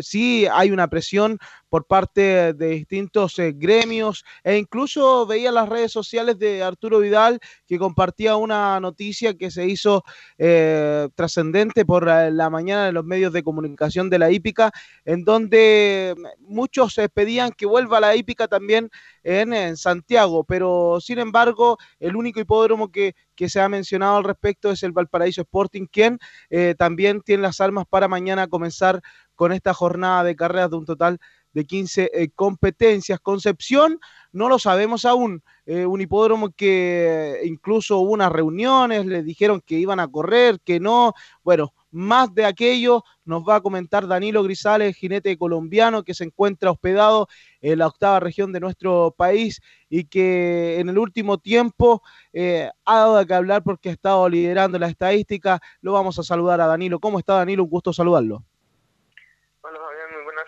[0.00, 1.38] sí hay una presión
[1.70, 7.78] por parte de distintos gremios e incluso veía las redes sociales de Arturo Vidal que
[7.78, 10.04] compartía una noticia que se hizo
[10.36, 14.72] eh, trascendente por la mañana en los medios de comunicación de la hípica,
[15.04, 18.90] en donde muchos pedían que vuelva la hípica también
[19.22, 23.14] en, Santiago, pero sin embargo, el único hipódromo que,
[23.48, 26.18] se ha mencionado al respecto es el Valparaíso Sporting, quien
[26.50, 29.00] eh, también tiene las armas para mañana comenzar
[29.34, 31.18] con esta jornada de carreras de un total
[31.52, 33.20] de 15 eh, competencias.
[33.20, 33.98] Concepción,
[34.32, 35.42] no lo sabemos aún.
[35.66, 40.80] Eh, un hipódromo que incluso hubo unas reuniones, le dijeron que iban a correr, que
[40.80, 41.12] no.
[41.42, 46.70] Bueno, más de aquello nos va a comentar Danilo Grisales, jinete colombiano que se encuentra
[46.70, 47.28] hospedado
[47.60, 52.98] en la octava región de nuestro país y que en el último tiempo eh, ha
[52.98, 55.60] dado que hablar porque ha estado liderando la estadística.
[55.80, 57.00] Lo vamos a saludar a Danilo.
[57.00, 57.64] ¿Cómo está Danilo?
[57.64, 58.44] Un gusto saludarlo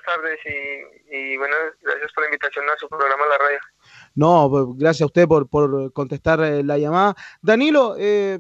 [0.03, 0.39] tardes
[1.11, 3.59] y, bueno, gracias por la invitación a su programa La Radio.
[4.15, 7.15] No, pues, gracias a usted por, por contestar eh, la llamada.
[7.41, 8.39] Danilo, eh,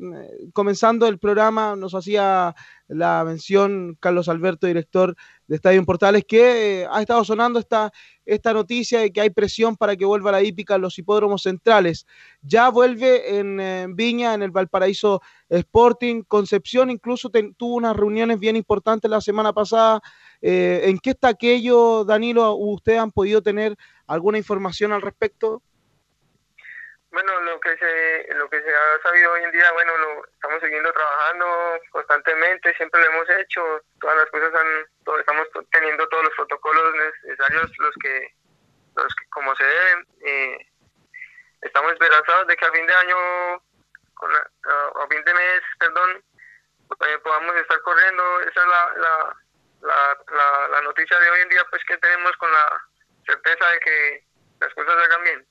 [0.52, 2.54] comenzando el programa, nos hacía
[2.88, 7.90] la mención Carlos Alberto, director de Estadio Portales, que eh, ha estado sonando esta,
[8.26, 12.06] esta noticia de que hay presión para que vuelva la hípica a los hipódromos centrales.
[12.42, 16.22] Ya vuelve en Viña, en el Valparaíso Sporting.
[16.28, 20.02] Concepción incluso tuvo unas reuniones bien importantes la semana pasada
[20.42, 22.54] eh, ¿En qué está aquello, Danilo?
[22.54, 23.76] ¿Ustedes han podido tener
[24.08, 25.62] alguna información al respecto?
[27.12, 30.62] Bueno, lo que se lo que se ha sabido hoy en día, bueno, lo estamos
[30.62, 31.46] siguiendo trabajando
[31.90, 33.62] constantemente, siempre lo hemos hecho,
[34.00, 38.34] todas las cosas han, estamos teniendo todos los protocolos necesarios, los que,
[38.96, 40.06] los que como se deben.
[40.24, 40.66] Eh,
[41.60, 43.16] estamos esperanzados de que a fin de año,
[44.14, 46.24] con a, fin de mes, perdón,
[47.06, 48.40] eh, podamos estar corriendo.
[48.40, 49.36] Esa es la, la,
[49.82, 52.82] la, noticia de hoy en día, pues que tenemos con la
[53.26, 54.26] certeza de que
[54.60, 55.46] las cosas se hagan bien.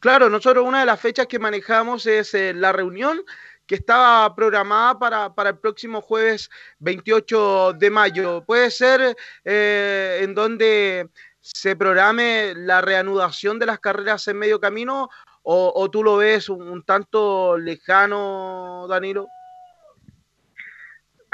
[0.00, 3.24] Claro, nosotros una de las fechas que manejamos es eh, la reunión
[3.66, 8.44] que estaba programada para, para, el próximo jueves 28 de mayo.
[8.44, 11.08] ¿Puede ser eh, en donde
[11.40, 15.08] se programe la reanudación de las carreras en medio camino
[15.42, 19.26] o, o tú lo ves un tanto lejano, Danilo?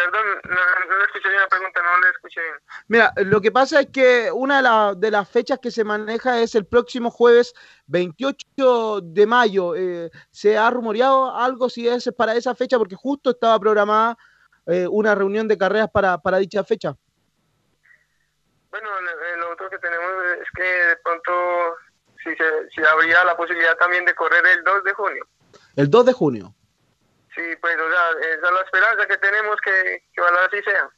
[0.00, 2.54] Perdón, no, no escuché bien la pregunta, no le escuché bien.
[2.88, 6.64] Mira, lo que pasa es que una de, las fechas que se maneja es el
[6.64, 7.52] próximo jueves
[7.86, 9.74] 28 de mayo.
[9.76, 12.78] Eh, ¿Se ha rumoreado algo si es para esa fecha?
[12.78, 14.16] Porque justo estaba programada
[14.66, 16.94] eh, una reunión de carreras para, para dicha fecha.
[18.70, 18.88] Bueno,
[19.36, 21.32] lo otro que tenemos es que de pronto
[22.24, 25.26] si, se, si habría la posibilidad también de correr el 2 de junio.
[25.76, 26.54] El 2 de junio.
[27.34, 30.90] Sí, pues, o sea, esa es la esperanza que tenemos que, que ojalá así sea.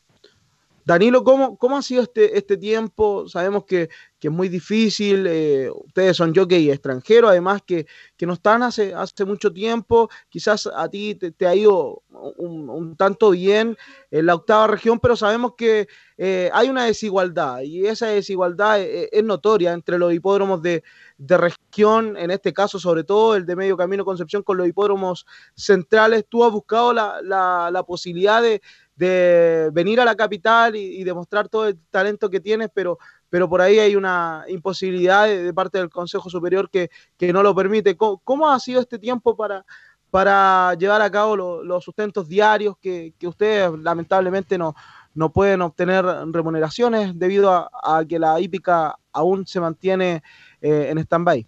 [0.85, 3.29] Danilo, ¿cómo, ¿cómo ha sido este, este tiempo?
[3.29, 3.89] Sabemos que,
[4.19, 7.87] que es muy difícil, eh, ustedes son jockey extranjeros, además que,
[8.17, 13.31] que, no están hace, hace mucho tiempo, quizás a ti te, ha ido un, tanto
[13.31, 13.77] bien
[14.11, 15.89] en la octava región, pero sabemos que
[16.19, 20.85] eh, hay una desigualdad y esa desigualdad es, es notoria entre los hipódromos de,
[21.19, 25.27] de, región, en este caso sobre todo el de Medio Camino Concepción con los hipódromos
[25.57, 26.25] centrales.
[26.29, 27.21] Tú has buscado la,
[27.73, 28.63] la posibilidad de
[28.97, 32.99] de venir a la capital y, demostrar todo el talento que tienes, pero,
[33.31, 37.55] pero por ahí hay una imposibilidad de, parte del Consejo Superior que, que no lo
[37.55, 37.97] permite.
[37.97, 39.65] ¿Cómo, ha sido este tiempo para,
[40.11, 44.75] para llevar a cabo los sustentos diarios que, que ustedes lamentablemente no,
[45.15, 50.23] no pueden obtener remuneraciones debido a, a que la hípica aún se mantiene
[50.61, 51.47] eh, en stand-by?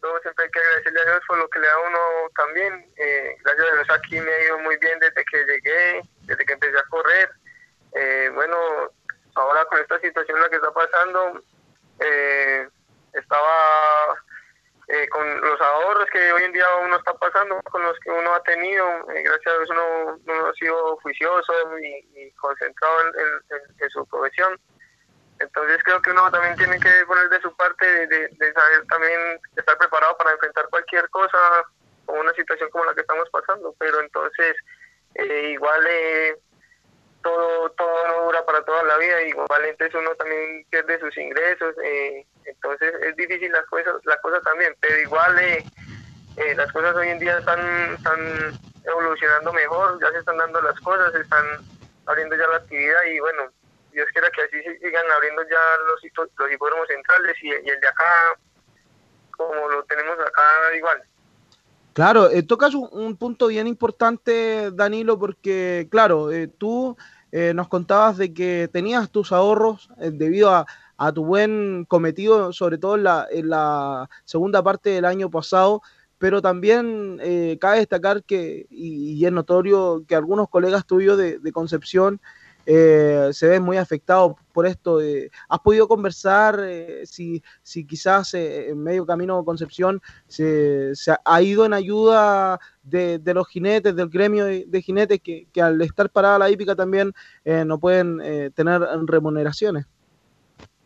[0.00, 1.98] Todo siempre hay que agradecerle a Dios por lo que le da a uno
[2.36, 2.92] también.
[2.96, 6.52] Eh, gracias a Dios aquí me ha ido muy bien desde que llegué, desde que
[6.52, 7.30] empecé a correr.
[7.94, 8.56] Eh, bueno,
[9.34, 11.40] ahora con esta situación la que está pasando,
[12.00, 12.68] eh,
[13.12, 14.14] estaba
[14.88, 18.34] eh, con los ahorros que hoy en día uno está pasando, con los que uno
[18.34, 23.06] ha tenido, eh, gracias a Dios uno, uno ha sido juicioso y, concentrado en,
[23.56, 24.58] en- en su profesión.
[25.42, 29.76] Entonces creo que uno también tiene que poner de su parte de, saber también estar
[29.76, 31.38] preparado para enfrentar cualquier cosa
[32.06, 33.74] o una situación como la que estamos pasando.
[33.78, 34.56] Pero entonces
[35.14, 36.36] eh, igual eh,
[37.22, 41.74] todo todo no dura para toda la vida, igual entonces uno también pierde sus ingresos,
[41.84, 45.64] eh, entonces es difícil las cosas, la cosa también, pero igual eh,
[46.36, 47.60] eh, las cosas hoy en día están,
[47.94, 48.18] están
[48.84, 51.44] evolucionando mejor, ya se están dando las cosas, se están
[52.06, 53.44] abriendo ya la actividad y bueno,
[53.92, 58.04] Dios quiera que así sigan abriendo ya los, los hipódromos centrales y, el de acá,
[59.36, 61.02] como lo tenemos acá igual.
[61.92, 66.96] Claro, eh, tocas un, un punto bien importante, Danilo, porque, claro, eh, tú
[67.32, 70.66] eh, nos contabas de que tenías tus ahorros eh, debido a,
[70.98, 75.80] a tu buen cometido, sobre todo en la, en la segunda parte del año pasado,
[76.18, 82.20] pero también eh, cabe destacar que, y, es notorio, que algunos colegas tuyos de Concepción
[82.66, 84.98] eh, se ven muy afectados por esto.
[84.98, 91.14] de- ¿Has podido conversar eh, si, si quizás eh, en medio camino Concepción se, se
[91.24, 95.80] ha ido en ayuda de, de los jinetes, del gremio de, jinetes que, que al
[95.82, 97.12] estar parada la hípica también
[97.44, 99.86] eh, no pueden eh, tener remuneraciones?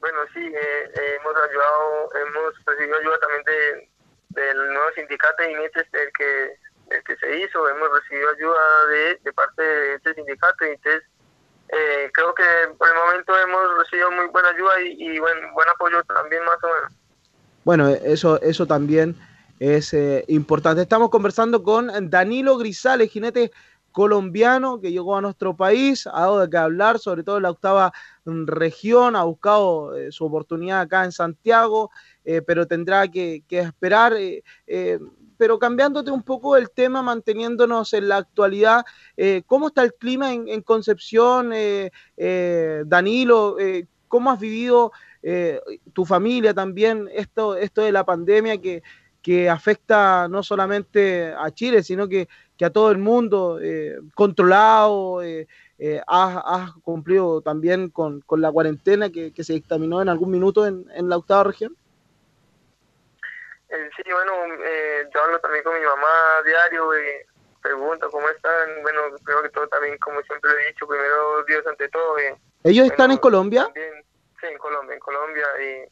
[0.01, 5.49] Bueno, sí, eh, eh, hemos ayudado, hemos recibido ayuda también de, del nuevo sindicato de
[5.49, 6.59] jinetes del que,
[6.95, 11.03] del que se hizo, hemos recibido ayuda de, de parte de este sindicato y entonces
[11.69, 12.45] eh, creo que
[12.77, 16.67] por el momento hemos recibido muy buena ayuda y, buen, buen apoyo también más o
[16.67, 16.93] menos.
[17.65, 19.17] Bueno, eso, eso también
[19.59, 20.83] es eh, importante.
[20.83, 23.51] Estamos conversando con Danilo Grisales, jinete
[23.91, 27.51] colombiano que llegó a nuestro país, ha dado de qué hablar, sobre todo en la
[27.51, 27.93] octava
[28.27, 31.91] región, ha buscado eh, su oportunidad acá en Santiago,
[32.25, 34.13] eh, pero tendrá que, que esperar.
[35.37, 38.85] Pero cambiándote un poco el tema, manteniéndonos en la actualidad,
[39.17, 43.59] eh, ¿cómo está el clima en, Concepción, eh, eh, Danilo?
[43.59, 44.93] Eh, ¿Cómo has vivido
[45.23, 45.61] eh,
[45.93, 48.83] tu familia también esto, esto de la pandemia que,
[49.27, 55.23] que afecta no solamente a Chile, sino que, que a todo el mundo, eh, controlado,
[55.23, 55.49] eh,
[55.81, 61.09] eh, has, cumplido también con, con la cuarentena que, se dictaminó en algún minuto en
[61.09, 61.77] la octava región?
[63.69, 64.33] Eh, sí, bueno,
[64.65, 67.27] eh, yo hablo también con mi mamá a diario, eh,
[67.63, 71.67] pregunto cómo están, bueno, creo que todo también, como siempre lo he dicho, primero Dios
[71.67, 72.17] ante todo.
[72.63, 73.65] ¿Ellos están en Colombia?
[73.65, 73.93] también,
[74.41, 75.89] sí, en Colombia, en Colombia, y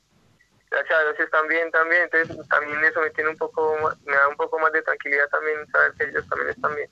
[0.71, 4.15] gracias a Dios están bien también, entonces también eso me tiene un poco, ma- me
[4.17, 6.91] da un poco más de tranquilidad también saber que ellos también están bien.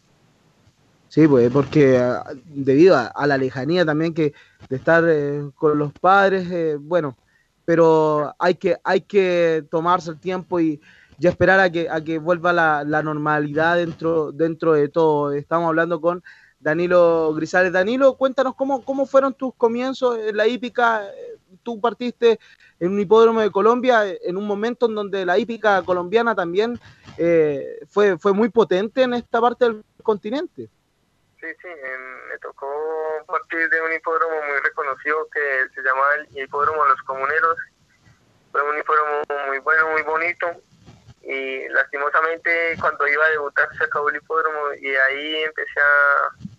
[1.09, 4.33] Sí, pues porque ah, debido a, a la lejanía también que
[4.69, 7.17] de estar eh, con los padres, eh, bueno,
[7.65, 10.81] pero hay que, hay que tomarse el tiempo y,
[11.19, 15.33] y esperar a que, a que vuelva la, la normalidad dentro, dentro de todo.
[15.33, 16.23] Estamos hablando con
[16.59, 17.73] Danilo Grisales.
[17.73, 21.03] Danilo, cuéntanos cómo, cómo fueron tus comienzos en la hípica.
[21.63, 22.41] Tú partiste
[22.81, 26.79] en un hipódromo de Colombia en un momento en donde la hípica colombiana también
[27.19, 30.69] eh, fue, fue muy potente en esta parte del continente.
[31.41, 32.67] Sí, sí, me tocó
[33.25, 37.59] partir de un hipódromo muy reconocido que se llama el hipódromo Los Comuneros.
[38.51, 40.47] Fue un hipódromo muy bueno, muy bonito.
[41.23, 46.53] Y lastimosamente cuando iba a debutar se acabó el hipódromo y ahí empecé a...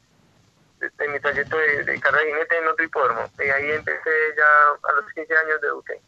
[0.99, 3.31] En mi trayecto de, de carrera de jinete en otro hipódromo.
[3.39, 6.01] Y ahí empecé ya a los 15 años debuté.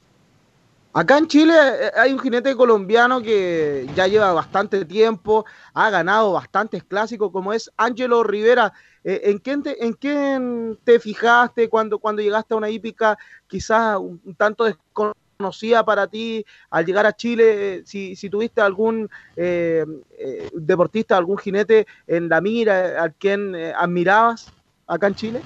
[0.95, 6.31] Acá en Chile eh, hay un jinete colombiano que ya lleva bastante tiempo, ha ganado
[6.31, 8.71] bastantes clásicos, como es Ángelo Rivera.
[9.07, 13.15] Eh, ¿En quién te, en quién te fijaste cuando, cuando llegaste a una hípica
[13.45, 17.75] quizás un, un tanto desconocida para ti al llegar a Chile?
[17.75, 19.85] Eh, Si, si tuviste algún eh,
[20.17, 24.51] eh, deportista, algún jinete en la mira al quien eh, admirabas
[24.87, 25.41] acá en Chile?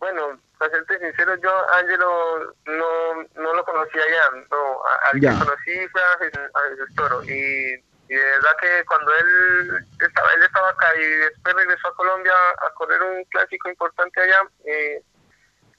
[0.00, 4.40] Bueno, para serte sincero, yo a Ángelo no, no lo conocía ya.
[4.50, 4.80] No,
[5.12, 5.32] al Ya.
[5.32, 6.18] que conocí fue a
[6.70, 7.22] Jesús Toro.
[7.24, 11.94] Y, y de verdad que cuando él estaba, él estaba acá y después regresó a
[11.94, 15.00] Colombia a correr un clásico importante allá, eh,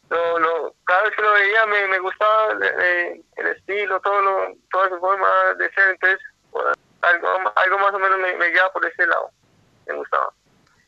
[0.10, 4.88] lo, lo, cada vez que lo veía me, me gustaba el estilo, todo lo, toda
[4.88, 5.28] su forma
[5.58, 5.98] de ser.
[6.52, 6.72] Bueno,
[7.02, 9.30] algo, algo más o menos me, me guiaba por ese lado.
[9.88, 10.32] me gustaba.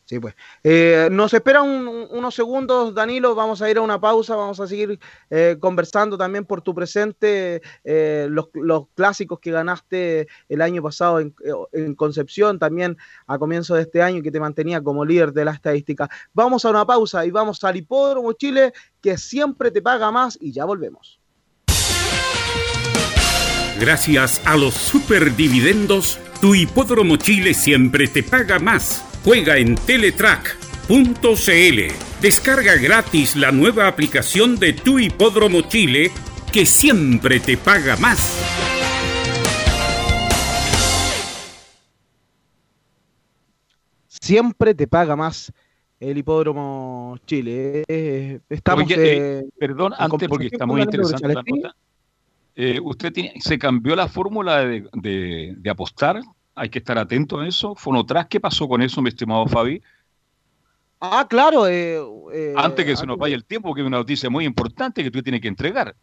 [0.06, 0.34] Sí, pues.
[0.62, 3.34] Eh, nos esperan un- unos segundos, Danilo.
[3.34, 4.36] Vamos a ir a una pausa.
[4.36, 4.98] Vamos a seguir
[5.30, 8.48] eh, conversando también por tu presente, eh, los,
[8.94, 11.34] clásicos que ganaste el año pasado en,
[11.72, 15.52] en Concepción, también a comienzo de este año, que te mantenía como líder de la
[15.52, 16.10] estadística.
[16.34, 20.52] Vamos a una pausa y vamos al Hipódromo Chile, que siempre te paga más, y
[20.52, 21.18] ya volvemos.
[23.80, 29.02] Gracias a los superdividendos, tu hipódromo Chile siempre te paga más.
[29.24, 31.80] Juega en Teletrack.cl.
[32.20, 36.10] Descarga gratis la nueva aplicación de tu hipódromo Chile
[36.52, 38.40] que siempre te paga más.
[44.06, 45.52] Siempre te paga más
[46.00, 47.84] el Hipódromo Chile.
[47.88, 48.84] Eh, estamos.
[48.84, 51.76] Oye, eh, eh, perdón, antes porque está muy interesante la nota.
[52.56, 56.20] Eh, ¿Usted tiene, se cambió la fórmula de, de- de apostar?
[56.54, 57.74] Hay que estar atento a eso.
[57.74, 59.82] Fonotrack, ¿qué pasó con eso, mi estimado Fabi?
[61.00, 61.66] Ah, claro.
[61.66, 62.00] eh,
[62.32, 65.10] eh, Antes que se nos vaya el tiempo, que es una noticia muy importante que
[65.10, 65.94] tú tienes que entregar.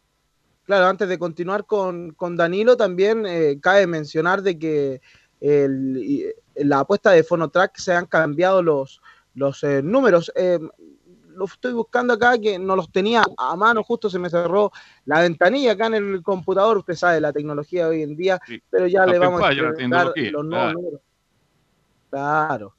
[0.65, 5.01] Claro, antes de continuar con, con Danilo, también eh, cabe mencionar de que
[5.39, 9.01] el- la apuesta de Fonotrack se han cambiado los,
[9.33, 10.31] los eh, números.
[11.41, 14.71] Lo estoy buscando acá, que no los tenía a mano, justo se me cerró
[15.05, 16.77] la ventanilla acá en el computador.
[16.77, 18.39] Usted sabe, la tecnología hoy en día,
[18.69, 20.73] pero ya le vamos a tecnología, los nuevos claro.
[20.73, 21.01] números.
[22.11, 22.75] Claro.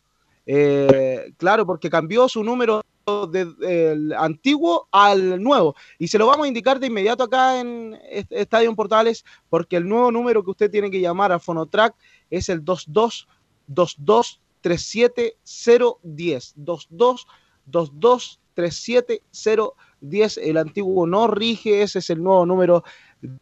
[0.46, 2.82] Eh, claro, porque cambió su número
[3.32, 5.74] del antiguo al nuevo.
[5.98, 9.88] Y se lo vamos a indicar de inmediato acá en est- Estadio Portales, porque el
[9.88, 11.96] nuevo número que usted tiene que llamar a Fonotrack
[12.30, 13.26] es el 22
[13.66, 16.54] 22 37010.
[16.56, 17.26] 22
[17.66, 20.38] 22 37010.
[20.38, 22.84] El antiguo no rige, ese es el nuevo número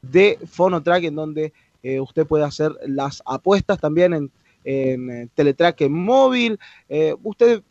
[0.02, 4.30] de Fonotrack en donde eh, usted puede hacer las apuestas también en,
[4.64, 6.58] en eh, Teletrack en móvil.
[6.88, 7.62] Eh, usted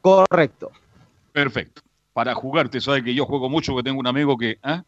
[0.00, 0.70] Correcto.
[1.32, 1.82] Perfecto.
[2.12, 4.84] Para jugar, te sabe que yo juego mucho, que tengo un amigo que ¿ah?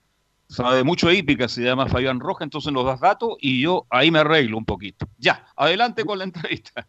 [0.48, 4.10] Sabe mucho de hípica, se llama Fabián Roja, entonces nos das datos y yo ahí
[4.10, 5.06] me arreglo un poquito.
[5.18, 6.86] Ya, adelante con la entrevista.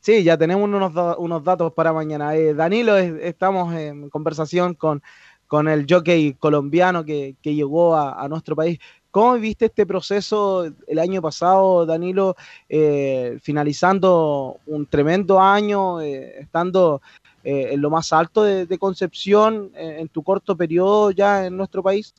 [0.00, 2.34] Sí, ya tenemos unos, unos datos para mañana.
[2.36, 5.02] Eh, Danilo, es- estamos en conversación con,
[5.46, 8.78] con el jockey colombiano que, que llegó a, a nuestro país.
[9.10, 12.34] ¿Cómo viste este proceso el año pasado, Danilo,
[12.68, 17.00] eh, finalizando un tremendo año, eh, estando
[17.44, 22.12] en lo más alto de, de Concepción en tu corto periodo ya en nuestro país?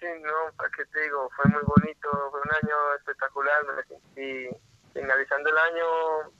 [0.00, 1.28] Sí, no, ¿para qué te digo?
[1.36, 4.48] Fue muy bonito, fue un año espectacular, me sentí
[4.92, 6.32] finalizando el año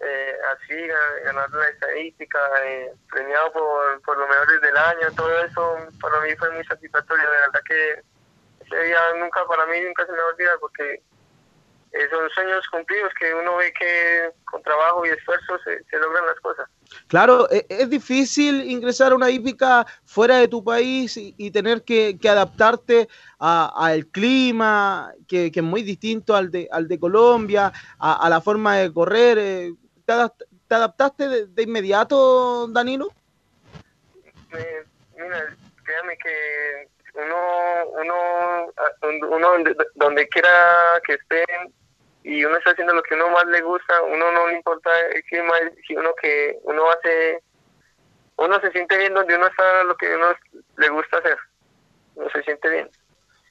[0.00, 5.44] eh, así, ga- ganando la estadística, eh, premiado por, por los mejores del año, todo
[5.44, 8.02] eso para mí fue muy satisfactorio, de verdad que
[8.64, 11.02] ese día nunca, para mí nunca se me va porque
[11.92, 16.26] eh, son sueños cumplidos que uno ve que con trabajo y esfuerzo se, se logran
[16.26, 16.68] las cosas.
[17.06, 21.82] Claro, e- es difícil ingresar a una hípica fuera de tu país y, y tener
[21.82, 23.08] que, que adaptarte
[23.38, 28.28] a- al clima, que, que es muy distinto al de, al de Colombia, a, a
[28.28, 29.38] la forma de correr.
[29.38, 29.72] eh.
[30.04, 33.08] ¿Te, adapt- te adaptaste de, de inmediato, Danilo?
[34.52, 34.84] Eh,
[35.16, 36.77] mira, créame que
[37.18, 41.74] uno, uno, a- uno donde, donde quiera que estén
[42.24, 45.22] y uno está haciendo lo que uno más le gusta, uno no le importa el
[45.24, 45.54] clima,
[45.86, 47.42] si uno que uno hace,
[48.36, 50.26] uno se siente bien donde uno está, lo que uno
[50.76, 51.38] le gusta hacer,
[52.16, 52.90] uno se siente bien.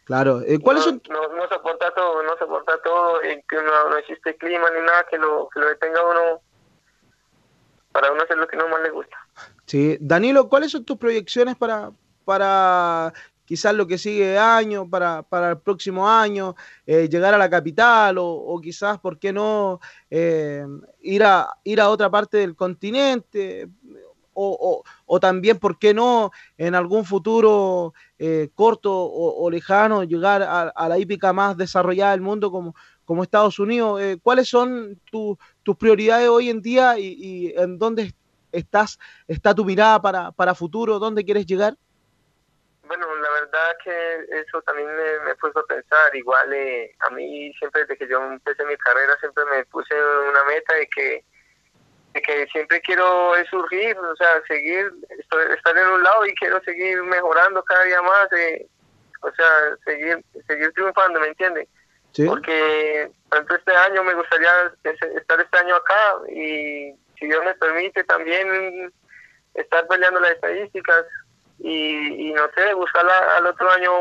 [0.06, 0.41] Claro.
[0.45, 1.02] eh, ¿Cuáles no, son?
[1.10, 5.06] no, no soporta todo, no soporta todo, y que no, no existe clima ni nada
[5.10, 6.41] que lo, que lo detenga uno
[7.91, 9.18] para uno hacer lo que uno más le gusta.
[9.65, 9.98] Sí.
[9.99, 11.89] Danilo, ¿cuáles son tus proyecciones para,
[12.26, 13.11] para
[13.48, 16.56] quizás lo que sigue año, para, para el próximo año,
[16.86, 19.80] eh, llegar a la capital o, o quizás, ¿por qué no,
[20.11, 20.65] eh,
[21.02, 23.68] ir, a, ir a otra parte del continente?
[24.40, 30.72] O, o- también, ¿por qué no, en algún futuro eh, corto o, lejano, llegar a,
[30.90, 32.76] la hípica más desarrollada del mundo como,
[33.06, 33.99] como Estados Unidos?
[34.02, 38.14] Eh, ¿Cuáles son tu- tus prioridades hoy en día y, y en dónde
[38.52, 40.99] estás, está tu mirada para, para futuro?
[40.99, 41.76] ¿Dónde quieres llegar?
[42.88, 46.15] Bueno, la verdad que eso también me, me puso a pensar.
[46.15, 49.93] Igual eh, a mí siempre desde que yo empecé mi carrera siempre me puse
[50.30, 51.23] una meta de que
[52.14, 56.59] de que siempre quiero surgir, o sea, seguir, estoy- estar en un lado y quiero
[56.64, 58.65] seguir mejorando cada día más, eh,
[59.22, 61.68] o sea, seguir seguir triunfando, ¿me entiendes?
[62.30, 67.43] Porque, por ejemplo, este año me gustaría es- estar este año acá y si Dios
[67.43, 68.91] me permite también
[69.53, 71.05] estar peleando las estadísticas
[71.59, 73.91] y, y no sé, buscar al otro año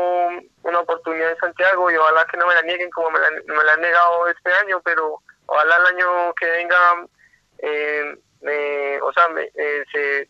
[0.63, 3.63] una oportunidad en Santiago y ojalá que no me la nieguen como me la, me
[3.63, 7.07] la han negado este año, pero ojalá el año que venga,
[7.59, 9.83] eh, o sea, eh,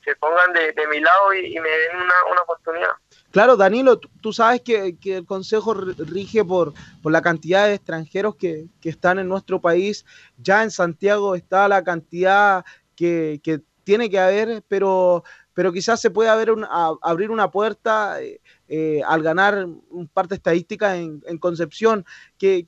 [0.03, 2.91] se, pongan de, de mi lado y, y me den una, una oportunidad.
[3.31, 6.73] Claro, Danilo, tú sabes que, que, el Consejo rige por,
[7.03, 10.05] por la cantidad de extranjeros que, que, están en nuestro país.
[10.37, 12.63] Ya en Santiago está la cantidad
[12.95, 15.23] que, que tiene que haber, pero,
[15.57, 19.67] pero quizás se puede haber un, a, abrir una puerta eh, eh, al ganar
[20.13, 22.05] parte estadística en, Concepción.
[22.37, 22.67] Que,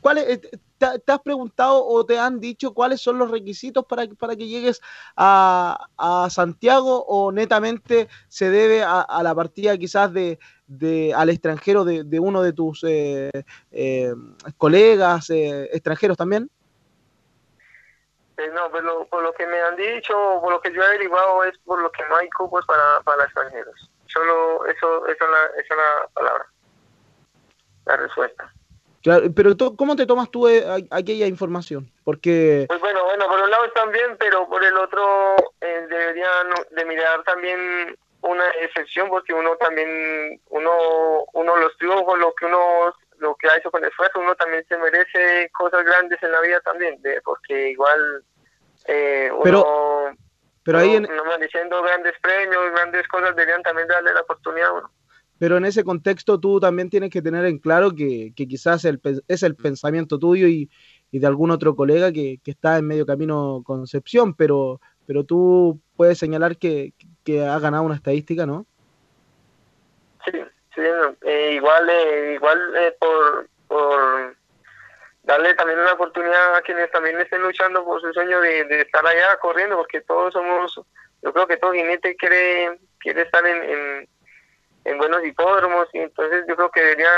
[0.00, 0.40] ¿cuál es,
[0.78, 4.80] te, has preguntado o te han dicho cuáles son los requisitos para, que llegues
[5.16, 5.86] a,
[6.28, 12.52] Santiago o netamente se debe a, la partida quizás de, al extranjero de, uno de
[12.52, 13.30] tus eh,
[13.70, 14.12] eh,
[14.56, 16.50] colegas eh, extranjeros también?
[18.42, 20.86] Eh, no, por lo, por lo, que me han dicho, por lo que yo he
[20.86, 23.90] averiguado es por lo que no hay cupos para, para extranjeros.
[24.06, 26.46] Solo eso, eso, es la, esa es la palabra,
[27.86, 28.52] la respuesta.
[29.02, 31.90] Claro, pero ¿cómo te tomas tú eh, aquella información?
[32.04, 32.66] Porque...
[32.68, 36.84] Pues bueno, bueno, por un lado están bien, pero por el otro eh, deberían de
[36.84, 40.70] mirar también una excepción, porque uno también, uno,
[41.32, 44.78] uno los triunfos, lo que uno, lo que ha hecho con esfuerzo, uno también se
[44.78, 48.24] merece cosas grandes en la vida también, de, porque igual
[48.86, 49.42] eh, uno...
[49.42, 49.64] Pero,
[50.64, 50.96] pero ahí...
[50.96, 51.02] En...
[51.02, 54.90] No, diciendo grandes premios, grandes cosas, deberían también darle la oportunidad a uno
[55.42, 59.00] pero en ese contexto tú también tienes que tener en claro que, que quizás el,
[59.26, 60.70] es el pensamiento tuyo y,
[61.10, 65.80] y de algún otro colega que, que, está en medio camino Concepción, pero, pero tú
[65.96, 66.92] puedes señalar que,
[67.24, 68.66] que ha ganado una estadística, ¿no?
[70.24, 70.30] Sí,
[70.76, 70.80] sí
[71.22, 74.36] eh, igual, eh, igual eh, por, por
[75.22, 79.06] darle también una oportunidad a quienes también estén luchando por su sueño de, de estar
[79.06, 80.80] allá corriendo, porque todos somos,
[81.22, 84.08] yo creo que todo jinete quiere, quiere estar en, en
[84.84, 87.10] en buenos hipódromos y entonces yo creo que debería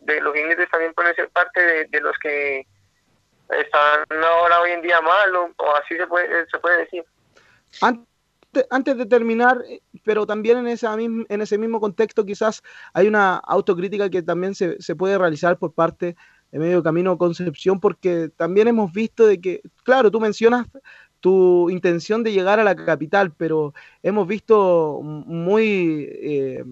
[0.00, 2.66] de los jinetes también ponerse parte de, de, los que
[3.48, 7.04] están ahora hoy en día mal o, así se puede se puede decir.
[7.80, 8.06] Antes,
[8.70, 9.58] antes de terminar
[10.04, 12.62] pero también en esa en ese mismo contexto quizás
[12.92, 16.16] hay una autocrítica que también se, se puede realizar por parte
[16.52, 20.66] medio camino Concepción porque también hemos visto de que claro tú mencionas
[21.20, 26.64] tu intención de llegar a la capital, pero hemos visto muy eh,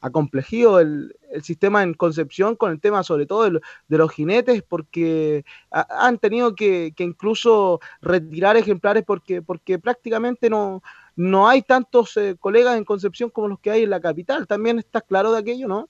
[0.00, 4.62] acomplejido el, el, sistema en Concepción con el tema sobre todo de, de los jinetes
[4.62, 10.82] porque han tenido que, que, incluso retirar ejemplares porque, porque prácticamente no,
[11.16, 14.46] no hay tantos eh, colegas en Concepción como los que hay en la capital.
[14.46, 15.88] También estás claro de aquello, ¿no?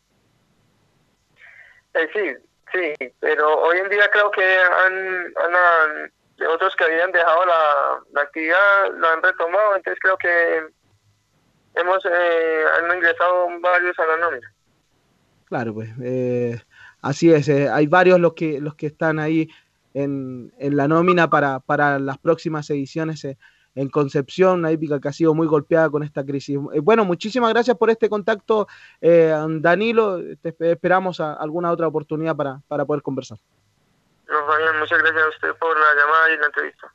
[1.94, 6.12] Eh, sí, sí, pero hoy en día creo que han, han,
[6.48, 10.62] otros que habían dejado la, actividad la han retomado, entonces creo que
[11.74, 14.52] hemos eh, han ingresado varios a la nómina.
[15.46, 16.60] Claro, pues eh,
[17.02, 17.48] así es.
[17.48, 19.48] Eh, hay varios los que los que están ahí
[19.94, 23.36] en, en la nómina para, para las próximas ediciones eh,
[23.74, 26.58] en Concepción, una épica que ha sido muy golpeada con esta crisis.
[26.72, 28.66] Eh, bueno, muchísimas gracias por este contacto,
[29.00, 30.20] Danilo.
[30.42, 33.38] Te esperamos a alguna otra oportunidad para, para poder conversar.
[34.28, 36.92] No, Fabián, muchas gracias a usted por la llamada y la entrevista.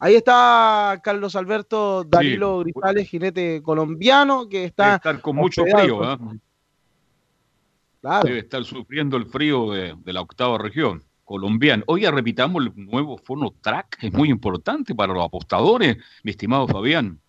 [0.00, 2.70] Ahí está Carlos Alberto Danilo sí.
[2.70, 4.84] Grisales, jinete colombiano, que está...
[4.84, 6.18] Debe estar con mucho frío, ¿eh?
[8.00, 8.26] Claro.
[8.28, 11.84] Debe estar sufriendo el frío de, de la octava región colombiana.
[11.86, 17.20] Oiga, repitamos el nuevo Fono Track, es muy importante para los apostadores, mi estimado Fabián.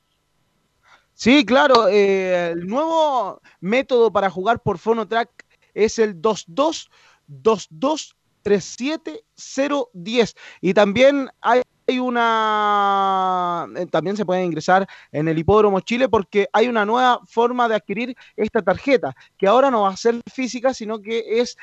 [1.13, 5.29] Sí, claro, eh, el nuevo método para jugar por Fono Track
[5.73, 11.61] es el 2222 37010 y también hay
[11.99, 17.67] una eh, también se puede ingresar en el hipódromo Chile porque hay una nueva forma
[17.67, 21.57] de adquirir esta tarjeta que ahora no va a ser física sino que es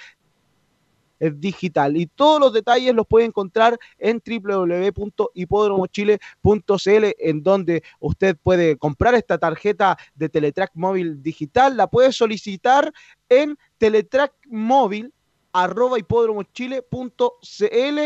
[1.19, 9.15] digital y todos los detalles los puede encontrar en www.hipódromochile.cl en donde usted puede comprar
[9.15, 12.93] esta tarjeta de Teletrack móvil digital, la puede solicitar
[13.29, 15.13] en Teletrack móvil
[15.53, 17.99] arroba hipódromochile.cl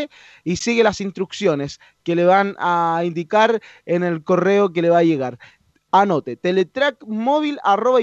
[0.43, 4.99] y sigue las instrucciones que le van a indicar en el correo que le va
[4.99, 5.37] a llegar.
[5.91, 7.99] Anote, teletrack móvil arroba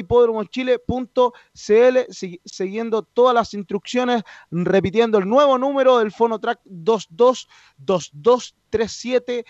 [2.45, 9.47] siguiendo todas las instrucciones, repitiendo el nuevo número del Fonotrack 222237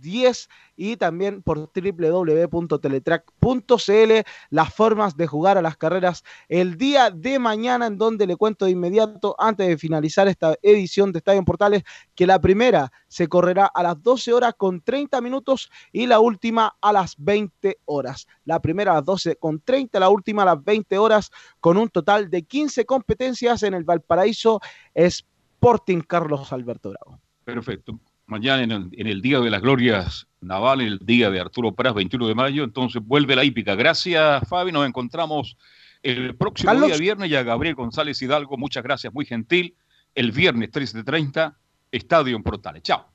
[0.00, 4.12] 10 y también por www.teletrack.cl
[4.50, 8.64] las formas de jugar a las carreras el día de mañana en donde le cuento
[8.64, 11.82] de inmediato antes de finalizar esta edición de Estadio Portales
[12.14, 16.76] que la primera se correrá a las 12 horas con 30 minutos y la última
[16.80, 18.26] a las 20 horas.
[18.44, 21.30] La primera a las 12 con 30, la última a las 20 horas
[21.60, 24.60] con un total de 15 competencias en el Valparaíso
[24.94, 27.20] Sporting Carlos Alberto Bravo.
[27.44, 27.98] Perfecto.
[28.26, 31.94] Mañana en el, en el Día de las Glorias Naval, el día de Arturo Pras,
[31.94, 33.74] 21 de mayo, entonces vuelve la hípica.
[33.76, 34.72] Gracias, Fabi.
[34.72, 35.56] Nos encontramos
[36.02, 39.74] el próximo día viernes y a Gabriel González Hidalgo, muchas gracias, muy gentil.
[40.14, 41.54] El viernes 13.30,
[41.90, 42.82] Estadio en Portales.
[42.82, 43.06] Chao.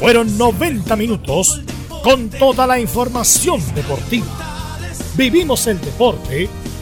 [0.00, 1.62] Fueron 90 minutos
[2.02, 4.26] con toda la información deportiva.
[5.16, 6.48] Vivimos el deporte